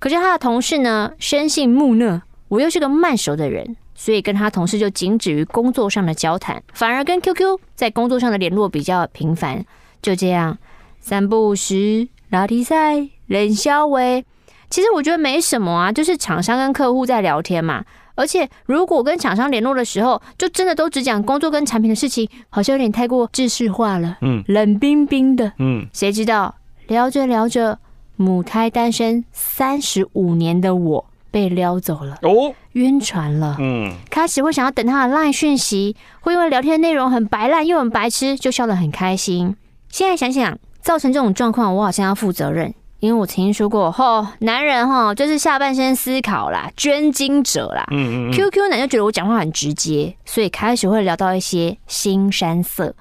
[0.00, 2.20] 可是他的同事呢，生性木讷。
[2.54, 9.64] 我又是个慢熟的人，所以跟他同事就仅止于工作上的交谈，反而跟 QQ 在工作上的联络比较频繁。
[10.00, 10.56] 就这样，
[11.00, 13.98] 三不五时拉迪赛、冷笑话，
[14.70, 17.84] 其实我觉得没什么啊，就是厂商跟客户在聊天嘛。
[18.14, 26.54] 而且如果跟厂商联络的时候，就真的都只讲工作跟产品的事情，好像有点太过制式化了，嗯，冷冰冰的，嗯，谁知道
[26.86, 27.80] 聊着聊着，
[28.14, 31.06] 母胎单身三十五年的我。
[31.34, 33.56] 被撩走了哦，晕船了。
[33.58, 39.56] 嗯，开始会想要等他的 LINE 讯息，会因为聊天内容很白烂又很白痴，就笑得很开心。
[39.88, 47.84] 现在想想，造成这种状况，我好像要负责任，因为我曾经说过，吼，男人吼就是下半身思考啦，捐精者啦。
[47.90, 48.32] 嗯嗯。
[48.32, 52.94] QQ 男就觉得我讲话很直接，所以开始会聊到一些新山色。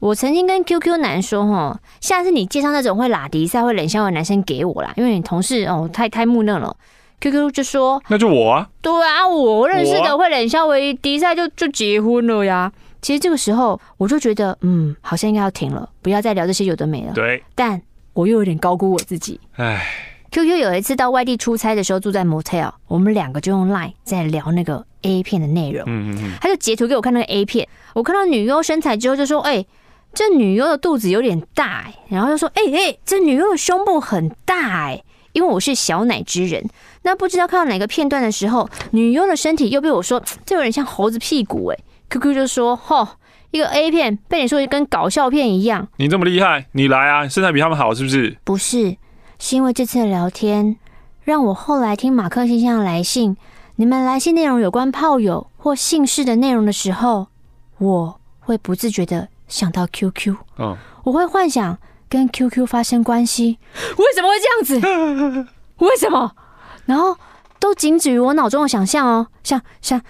[0.00, 6.76] 我曾经跟 QQ 男说，哈，下次你介绍那种会拉迪赛、会冷笑的男生给我啦，因为你同事哦太太木讷了。
[7.20, 12.72] Q Q 就说：“那就我啊，对啊，我认识的会冷笑为迪赛就就结婚了呀。
[13.02, 17.12] 其实这个时候我就觉得，嗯，好像应该要停了，不要再聊这些有的没了。
[17.12, 17.80] 对，但
[18.14, 19.38] 我又有点高估我自己。
[19.56, 19.86] 唉
[20.30, 25.82] ，Q Q 有一次到外地出差的时候，住在 motel，我们两个就用 Line 在聊那个 A 片的内容。
[25.86, 29.64] 嗯嗯嗯，他就截图给我看那个 A 片，我看到女优身材之后就说：，哎，
[30.14, 35.02] 这女优的肚子有点大，哎，然后就说：，哎哎，这女优的胸部很大，哎。”
[35.32, 36.68] 因为我是小奶之人，
[37.02, 41.78] 那不知道看到哪个片段的时候，女优的身体又被我说这有点像猴子屁股哎
[42.08, 43.06] ，QQ 就说吼，
[43.50, 48.36] 一个 A 片被你说跟搞笑片一样，你这么厉害，你来啊，身材比他们好是不是？
[48.44, 48.96] 不是，
[49.38, 50.76] 是因为这次的聊天，
[51.22, 53.36] 让我后来听马克先生的来信，
[53.76, 57.28] 你们来信内容有关炮友或姓氏的内容的时候，
[57.78, 61.78] 我会不自觉的想到 QQ，嗯，我会幻想。
[62.10, 63.58] 跟 QQ 发生关系，
[63.96, 65.48] 为什么会这样子？
[65.78, 66.32] 为什么？
[66.86, 67.16] 然后
[67.60, 70.02] 都仅止于我脑中的想象哦，想想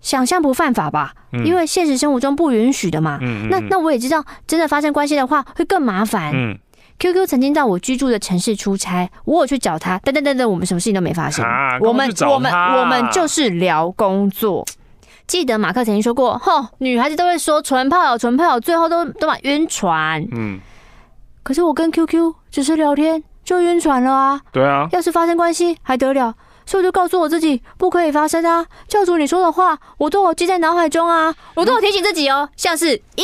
[0.00, 1.14] 想象不犯法吧？
[1.32, 3.18] 嗯、因为现实生活中不允许的嘛。
[3.22, 6.32] 嗯嗯嗯，那那我也知道，真的发生关系的话会更麻烦。
[6.34, 6.58] 嗯、
[6.98, 11.44] QQ 曾经到我居住的城市出差，我有去找他，等等等等，我们什么事情都没发生。
[11.44, 14.66] 啊、我们我们我们就是聊工作。
[15.26, 20.26] 记得马克曾经说过，吼，女孩子都会说纯炮友，纯炮友，最后都都嘛晕船。
[20.32, 20.58] 嗯。
[21.44, 24.40] 可是我跟 QQ 只是聊天就晕船了啊！
[24.50, 26.34] 对啊，要是发生关系还得了？
[26.66, 28.66] 所以我就告诉我自己不可以发生啊！
[28.88, 32.48] 教主你说的话我都有记在脑海中啊，我都有提醒自己哦。
[32.56, 33.22] 像是一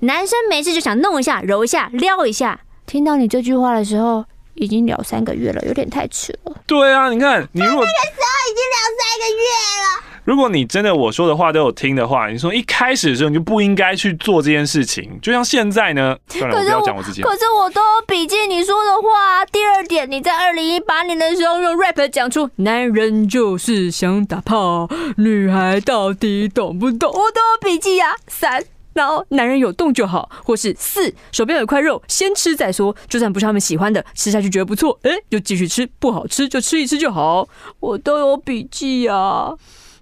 [0.00, 6.56] 男生没事就想弄一下、揉一下、撩一下，听到你这句话的时候，已经聊三个月了，有点太迟了。
[6.66, 9.44] 对啊，你看你如果那个时候已经聊三个月
[9.84, 10.07] 了。
[10.28, 16.14] 如果你真的我说的话都有听的话，你说一开始的时候你就不应该去做这件事情，就像现在呢。
[16.28, 17.22] 算了，我不要讲我自己。
[17.22, 19.42] 可是我都有笔记你说的话。
[19.46, 28.14] 第二点，你在二零一八年的时候用 rap 讲出“男人就是想打炮，女孩到底懂不懂”，我都有笔记啊。
[28.26, 28.62] 三，
[28.92, 37.48] 然后男人有动就好，或是四，手边有一块肉，先吃再说，就算不是他们喜欢的，吃下去觉得不错，哎，就继续吃，不好吃就吃一吃就好。
[37.80, 39.54] 我都有笔记啊。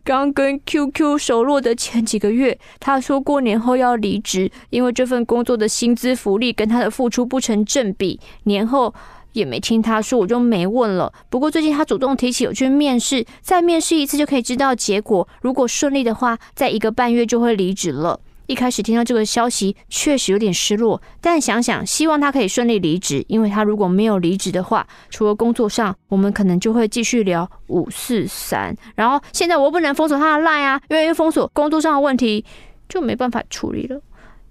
[0.07, 8.21] 刚跟 QQ 熟络的前几个月，他说过年后要离职，因为这份工作的薪资福利跟他的付出不成正比。
[8.45, 8.95] 年后
[9.33, 11.13] 也没听他说，我就没问了。
[11.29, 15.27] 不过最近他主动提起有去面试，再面试一次就可以知道结果。
[15.43, 18.21] 如果顺利的话，在一个半月就会离职了。
[18.47, 21.01] 一开始听到这个消息，确实有点失落。
[21.21, 28.77] 但想想，希望他可以顺利离职，因为他如果没有离职的话，除了工作上，我们可能就会继续聊五四三。
[28.95, 32.45] 然后现在我不能封锁他的 line 啊，因为封锁工作上的问题
[32.89, 34.01] 就没办法处理了。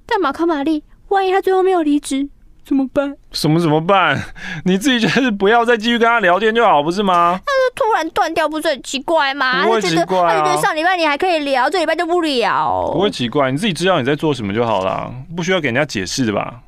[0.06, 2.30] 但马克玛丽，万一他最后没有离职？
[2.66, 3.16] 怎么办？
[3.32, 4.20] 什么怎么办？
[4.66, 7.39] 你自己就是不要再继续跟他聊天就好，不是吗？
[7.45, 9.63] 他就突然断掉，不是很奇怪吗？
[9.63, 10.34] 不会奇怪啊。
[10.34, 12.89] 他觉得上礼拜你还可以聊，这礼拜就不聊。
[12.91, 16.61] 不会奇怪，你自己知道你在做什么就好了，不需要给人家解释的吧？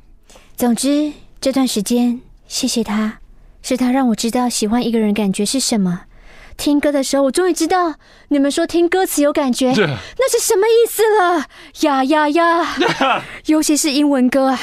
[0.56, 3.18] 总之这段时间，谢谢他，
[3.64, 6.02] 是他让我知道喜欢一个人感觉是什么。
[6.58, 7.95] 听歌的时候，我终于知道
[8.30, 11.45] 你们说听歌词有感觉，那是什么意思了？
[11.82, 13.24] 呀呀呀！
[13.45, 14.60] 尤其是英文歌啊。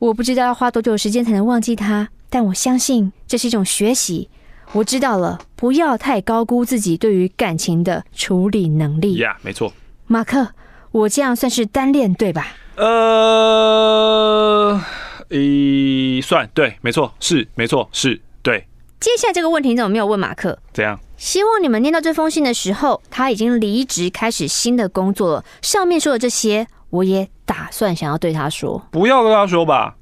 [0.00, 4.30] 我不知道要花多久时间才能忘记他，但我相信这是一种学习。
[4.72, 9.16] 我知道了，不要太高估自己对于感情的处理能力。
[9.16, 9.70] 呀，yeah, 没错。
[10.06, 10.54] 马克，
[10.90, 12.46] 我这样算是单恋对吧？
[12.76, 14.80] 呃，
[15.28, 18.66] 一算对，没错，是没错，是对。
[19.00, 20.58] 接下来这个问题你怎么没有问马克？
[20.72, 20.98] 怎样？
[21.18, 25.44] 希望你们念到这封信的时候，他已经离职，开始新的工作了。
[25.60, 26.66] 上面说的这些。
[26.90, 29.94] 我也打算想要对他说，不要跟他说吧，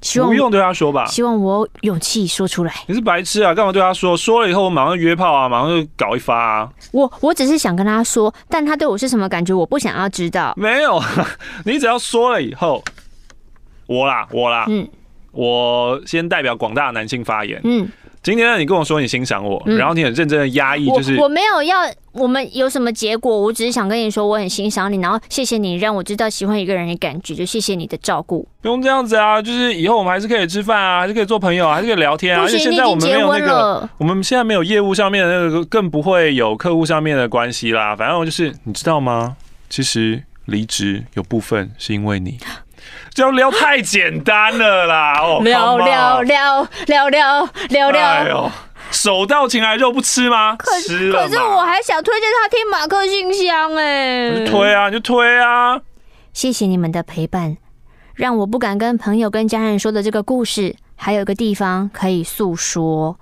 [0.00, 2.72] 希望不用对他说吧，希望我有勇气说出来。
[2.86, 3.52] 你是白痴啊？
[3.52, 4.16] 干嘛对他说？
[4.16, 6.70] 说了以后我马上约炮啊，马上就搞一发啊！
[6.92, 10.54] 我我只是想跟他说，但他对我是什么感觉，我不想要知道。
[10.56, 11.02] 没有，
[11.66, 12.82] 你只要说了以后，
[13.86, 14.88] 我啦，我啦，嗯，
[15.32, 17.88] 我先代表广大男性发言，嗯。
[18.28, 21.78] 今天呢，你跟我说你欣赏我，嗯、然后你很认真的压抑，就是我，我没有要
[22.12, 28.46] 我们有什么结果，我只是想跟你说我很欣赏你，然后谢谢你让我知道喜欢一个人的感觉，就谢谢你的照顾。
[28.60, 32.42] 不用这样子啊，就是以后我们还是可以吃饭啊，还是可以做朋友，还是可以聊天啊。
[32.42, 37.96] 而且现在我们没有那个，我们现在没有业务上面的那个，更不会有客户上面的关系啦。
[37.96, 39.38] 反正我就是你知道吗？
[39.70, 42.36] 其实离职有部分是因为你。
[43.18, 45.20] 就聊太简单了啦！
[45.20, 48.48] 哦，聊聊聊聊聊聊聊，哎呦，
[48.92, 50.54] 手到擒来肉不吃吗？
[50.56, 55.80] 可是可是我还想推荐他听马克信箱哎，你就推啊，你就推啊！
[56.32, 57.56] 谢谢你们的陪伴，
[58.14, 63.18] 让我不敢跟朋友跟家人说的这个故事，还有一个地方可以诉说。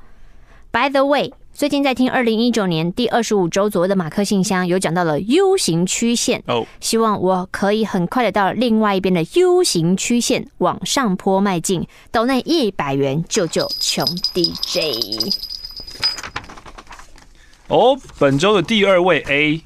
[0.70, 1.32] By the way。
[1.56, 14.04] 最近在听二零一九年第二十五周左右的马克信箱，有讲到了 U 型曲线哦，希望我可以很快的到另外一边的 U 型曲线往上坡迈进，抖内一百元救救穷
[14.34, 15.34] DJ。
[17.68, 19.62] 哦，本周的第二位 A，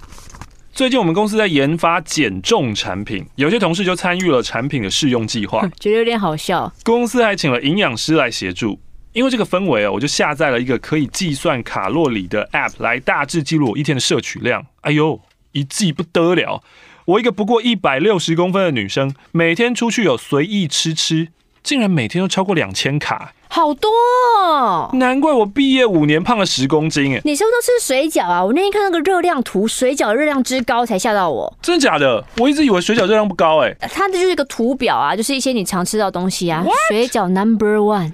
[0.73, 6.73] 最近我们公司在研发减重产品，有些同事就参与了产品的试用计划， 觉得有点好笑。
[6.85, 8.79] 公司还请了营养师来协助。
[9.13, 14.65] 因为这个氛围哦，我就下载了一个可以计算卡路里的 App 来大致记录我一天的摄取量。
[14.83, 15.21] 哎呦，
[15.53, 16.63] 一记不得了！
[17.07, 21.29] 我一个不过一百六十公分的女生，每天出去有随意吃吃，
[21.63, 23.91] 竟然每天都超过两千卡，好多
[24.39, 24.91] 哦！
[24.93, 27.21] 难怪我毕业五年胖了十公斤哎！
[27.25, 28.45] 你是不是都吃水饺啊？
[28.45, 31.53] 我那天看那个热量图，水饺热量之高才吓到我。
[31.61, 32.25] 真的假的？
[32.39, 33.75] 我一直以为水饺热量不高哎。
[33.81, 36.65] 它这就是一个图表啊，就是一些你常吃到的东西啊。
[36.91, 38.13] 水饺 Number One。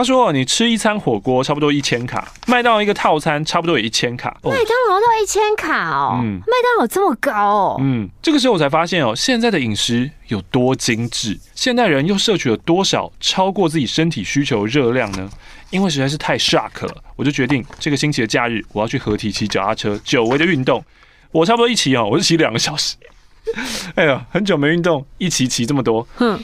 [0.00, 4.34] 他说：“你吃一餐火锅差不多一千卡，麦当劳一个套餐差不多有一千卡。
[4.42, 15.28] 麦当劳到一千卡哦，嗯，麦当劳这么高哦，嗯，这个时候我才发现哦，现在的饮食有多精致，现代人又摄取了多少超过自己身体需求热量呢？
[15.68, 20.82] 因为实在是太 shock 了，我就决定这个星期的假日我要去合体骑脚踏车，久违的运动。
[21.30, 22.96] 我差不多一骑哦，我就骑两个小时。
[23.96, 26.40] 哎呀，很久没运动，一骑骑这么多，哼。”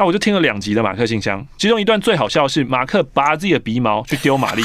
[0.00, 4.64] 那我就听了两集的马克信箱，其中一段最好笑的是马克拔自己的鼻毛去丢玛丽，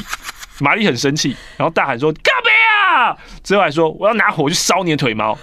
[0.62, 3.18] 玛丽很生气，然后大喊说干嘛啊！
[3.44, 5.38] 之后还说我要拿火去烧你的腿毛。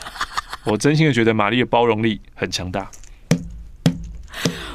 [0.65, 2.91] 我真心的觉得玛丽的包容力很强大。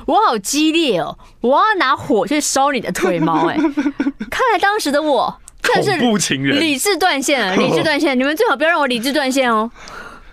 [0.06, 1.18] 我好激烈哦！
[1.42, 8.16] 我要拿火去烧你的腿毛，哎，看来当时的我真是恐怖情人，理智断线了，理智断线！
[8.16, 9.72] 你们最好不要让我理智断线哦。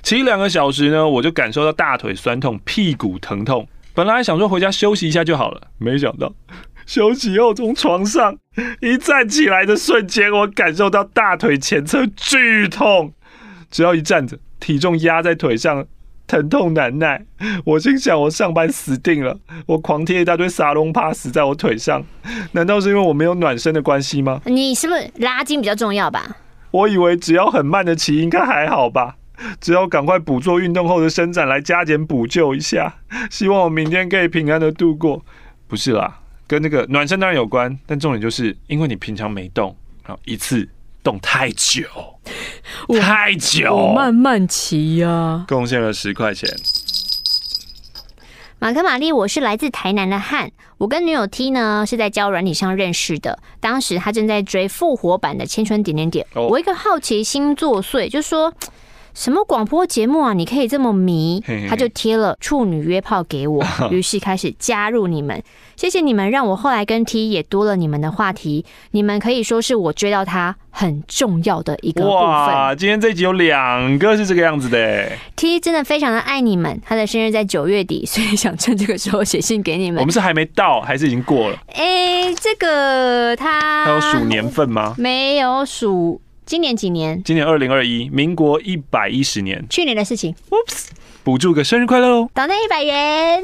[0.03, 3.66] 骑两个小时呢，我就感受到大腿酸痛、屁股疼痛。
[3.95, 6.32] 本来想说回家休息一下就好了，没想到
[6.84, 8.36] 休息后从床上
[8.80, 13.12] 一站起来的瞬间，我感受到大腿前侧剧痛。
[13.70, 15.86] 只要一站着，体重压在腿上，
[16.26, 17.24] 疼痛难耐。
[17.64, 19.38] 我心想：我上班死定了。
[19.66, 22.05] 我狂贴一大堆沙龙帕死在我腿上，
[22.53, 24.40] 难道是因为我没有暖身的关系吗？
[24.45, 26.36] 你是不是拉筋比较重要吧？
[26.70, 29.16] 我以为只要很慢的骑应该还好吧，
[29.61, 32.95] 只要赶快补做运动后的伸展来加减补救一下，
[33.30, 35.24] 希望我明天可以平安的度过。
[35.66, 39.74] 不是啦，跟那个暖身当然有关，但重点就是因为你平常没动，
[40.05, 40.68] 然后一次
[41.03, 41.82] 动太久，
[43.01, 46.49] 太久，我慢慢骑呀、啊，贡献了十块钱。
[48.61, 58.55] 马克玛丽，我是来自台南的汉，我跟女友 T 呢是在交友软体上认识的，当时她正在追复活版的《千春点点点》，我一个好奇心作祟，就说。
[59.15, 60.33] 什么广播节目啊？
[60.33, 61.43] 你可以这么迷？
[61.69, 65.43] 他就贴了处女约炮给我， 于是开始加入你们。
[65.77, 68.65] 谢谢你们，让我后来跟 T 也多了你们的话题。
[68.91, 72.19] 你们可以说是我追到他很重要的一个部分。
[72.21, 75.11] 哇，今天这集有两个是这个样子的。
[75.37, 80.01] T 真的非常的爱你们，他的生日在九月底，所以想趁这个时候写信给你们。
[80.01, 81.59] 我们是还没到，还是已经过了？
[81.75, 84.95] 哎、欸，这个他他有数年份吗？
[84.99, 86.21] 没有数。
[86.47, 87.22] 今年几年？
[87.24, 89.64] 今年二零二一，民国一百一十年。
[89.70, 90.34] 去年的事情。
[90.51, 90.88] Oops，
[91.22, 92.30] 补祝个生日快乐哦！
[92.34, 93.42] 岛内一百元。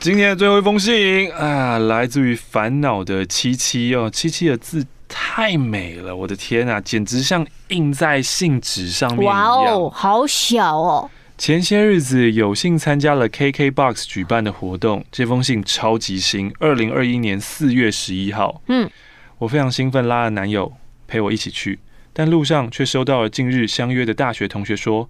[0.00, 9.34] 今天的最后一封信啊，来自于烦恼的七七哦，七七的字太美了，我的天啊，简直像印在信纸上面一样。
[9.34, 11.08] 哇哦，好小哦。
[11.38, 18.60] 前些日子有幸参加了 KKBOX 举办的活动，这封信超级新，二零二一年四月十一号。
[18.66, 18.90] 嗯，
[19.38, 20.72] 我非常兴奋，拉了男友。
[21.06, 21.78] 陪我一起去，
[22.12, 25.08] 但路上却收到了近日相约的大学同学说，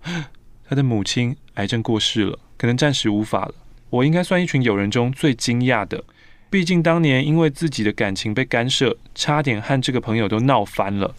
[0.68, 3.54] 他的母亲癌症过世了，可能暂时无法了。
[3.90, 6.02] 我应该算一群友人中最惊讶的，
[6.50, 11.14] 毕竟当年因为自己的感情被干涉，差点和这个朋友都闹翻了。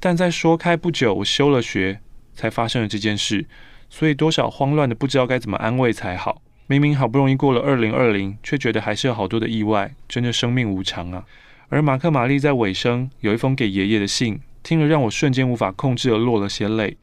[0.00, 2.00] 但在说开不久，我休了学，
[2.34, 3.46] 才发生了这件事，
[3.88, 6.42] 所以多少慌乱的不知道该怎么安慰才好。
[6.66, 11.24] 明明好不容易过了二零二零，却觉得还是有好多的意外，真的生命无常啊。
[11.70, 16.96] 而马克·玛丽在尾声有一封给爷爷的信，听了让我瞬间无法控制而落了些泪。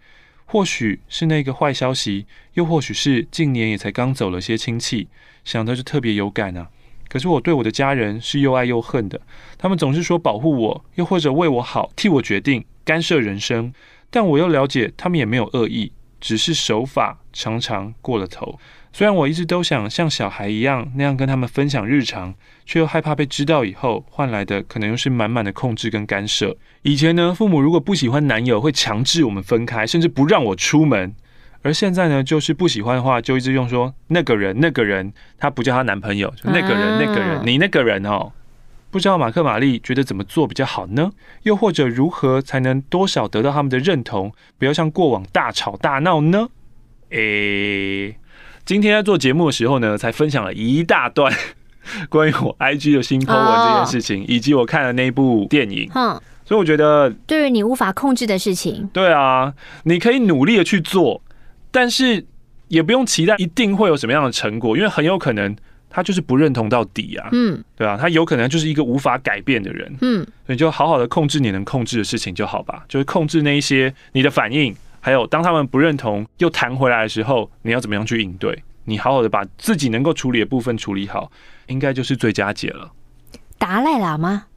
[0.45, 5.07] 或许是那个坏消息，又或许是近年也才刚走了些亲戚，
[5.43, 6.70] 想到就特别有感啊。
[7.07, 9.22] 可是我对我的家人是又爱又恨的，
[9.57, 13.72] 他们总是说保护我，又或者为我好，替我决定，干涉人生。
[14.09, 18.59] 但我又了解，他们也没有恶意，只是手法常常过了头。
[18.98, 22.34] 虽然我一直都想像小孩一样那样跟他们分享日常，
[22.66, 26.56] 却又害怕被知道以后换来的可能又是满满的控制跟干涉。
[26.82, 31.12] 以前呢，父母如果不喜欢男友，会强制我们分开，甚至不让我出门；
[31.62, 38.32] 而现在呢，就是不喜欢的话，就一直用说那个人，那个人，他不叫他男朋友，就那个人，那个人，你那个人哦。
[38.91, 41.12] 不知道马克玛丽觉得怎么做比较好呢？
[41.43, 46.48] 又或者如何才能多少得到他们的认同，不要像过往大吵大闹呢？
[47.10, 48.16] 诶。
[48.66, 51.32] 今天在做节目的时候呢，才分享了一大段
[52.09, 55.88] 关于我 IG 的新 po 文这件事情，以及我看的那部电影。
[55.93, 59.53] 嗯，所以我觉得，对于你无法控制的事情，对啊，
[59.84, 61.22] 你可以努力的去做，
[61.70, 62.26] 但是
[62.70, 65.55] 也不用期待一定会有什么样的成果，因为很有可能
[65.88, 67.30] 他就是不认同到底啊。
[67.34, 69.95] 嗯，对啊，他有可能就是一个无法改变的人。
[70.01, 74.76] 嗯，所以就好好的控制你能控制的事情就好吧，就是控制那一些你的反应。
[75.06, 78.64] 还有，当他们不认同又弹回来的时候，你要怎么样去应对？
[78.86, 81.32] 你好好的把自己能够处理的部分处理好，
[81.68, 82.91] 应该就是最佳解了。
[83.60, 84.47] 达赖喇嘛，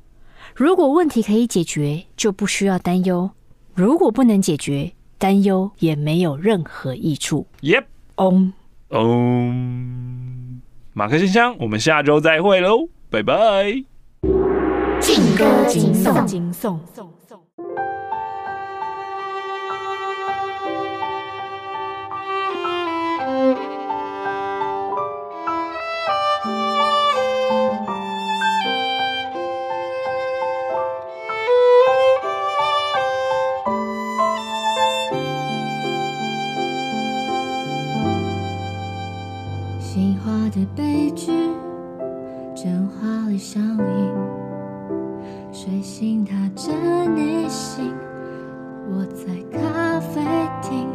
[0.55, 3.29] 如果问题可以解决，就不需要担忧；
[3.75, 7.47] 如果不能解决，担忧也没有任何益处。
[7.61, 7.85] Yep，
[8.17, 8.55] 嗡
[8.89, 10.63] 嗡，
[10.95, 13.85] 马克信箱，我们下周再会喽，拜拜。
[14.99, 16.81] 劲歌金颂，金颂。
[43.59, 44.15] 上瘾，
[45.51, 46.73] 睡醒踏着
[47.11, 47.93] 内心，
[48.89, 50.23] 我在咖啡
[50.63, 50.87] 厅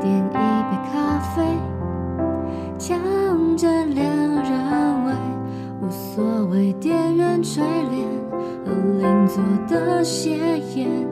[0.00, 1.42] 点一杯咖啡，
[2.78, 5.12] 抢着恋人位，
[5.82, 8.06] 无所谓店员垂怜
[8.64, 11.08] 和邻座的斜眼。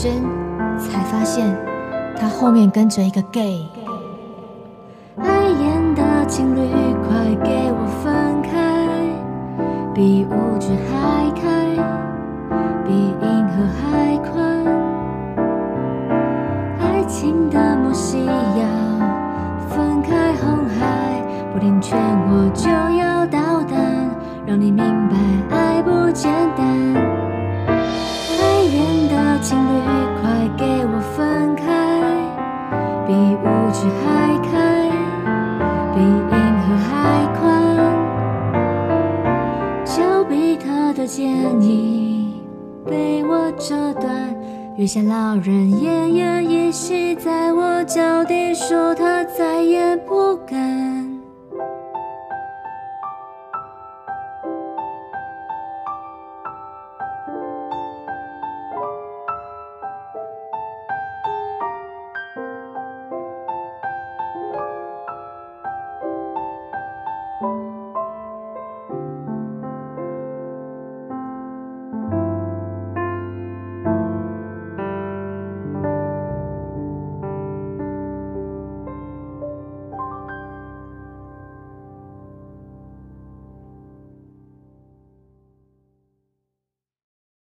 [0.00, 1.54] 才发现
[2.18, 3.79] 他后面跟着一个 gay。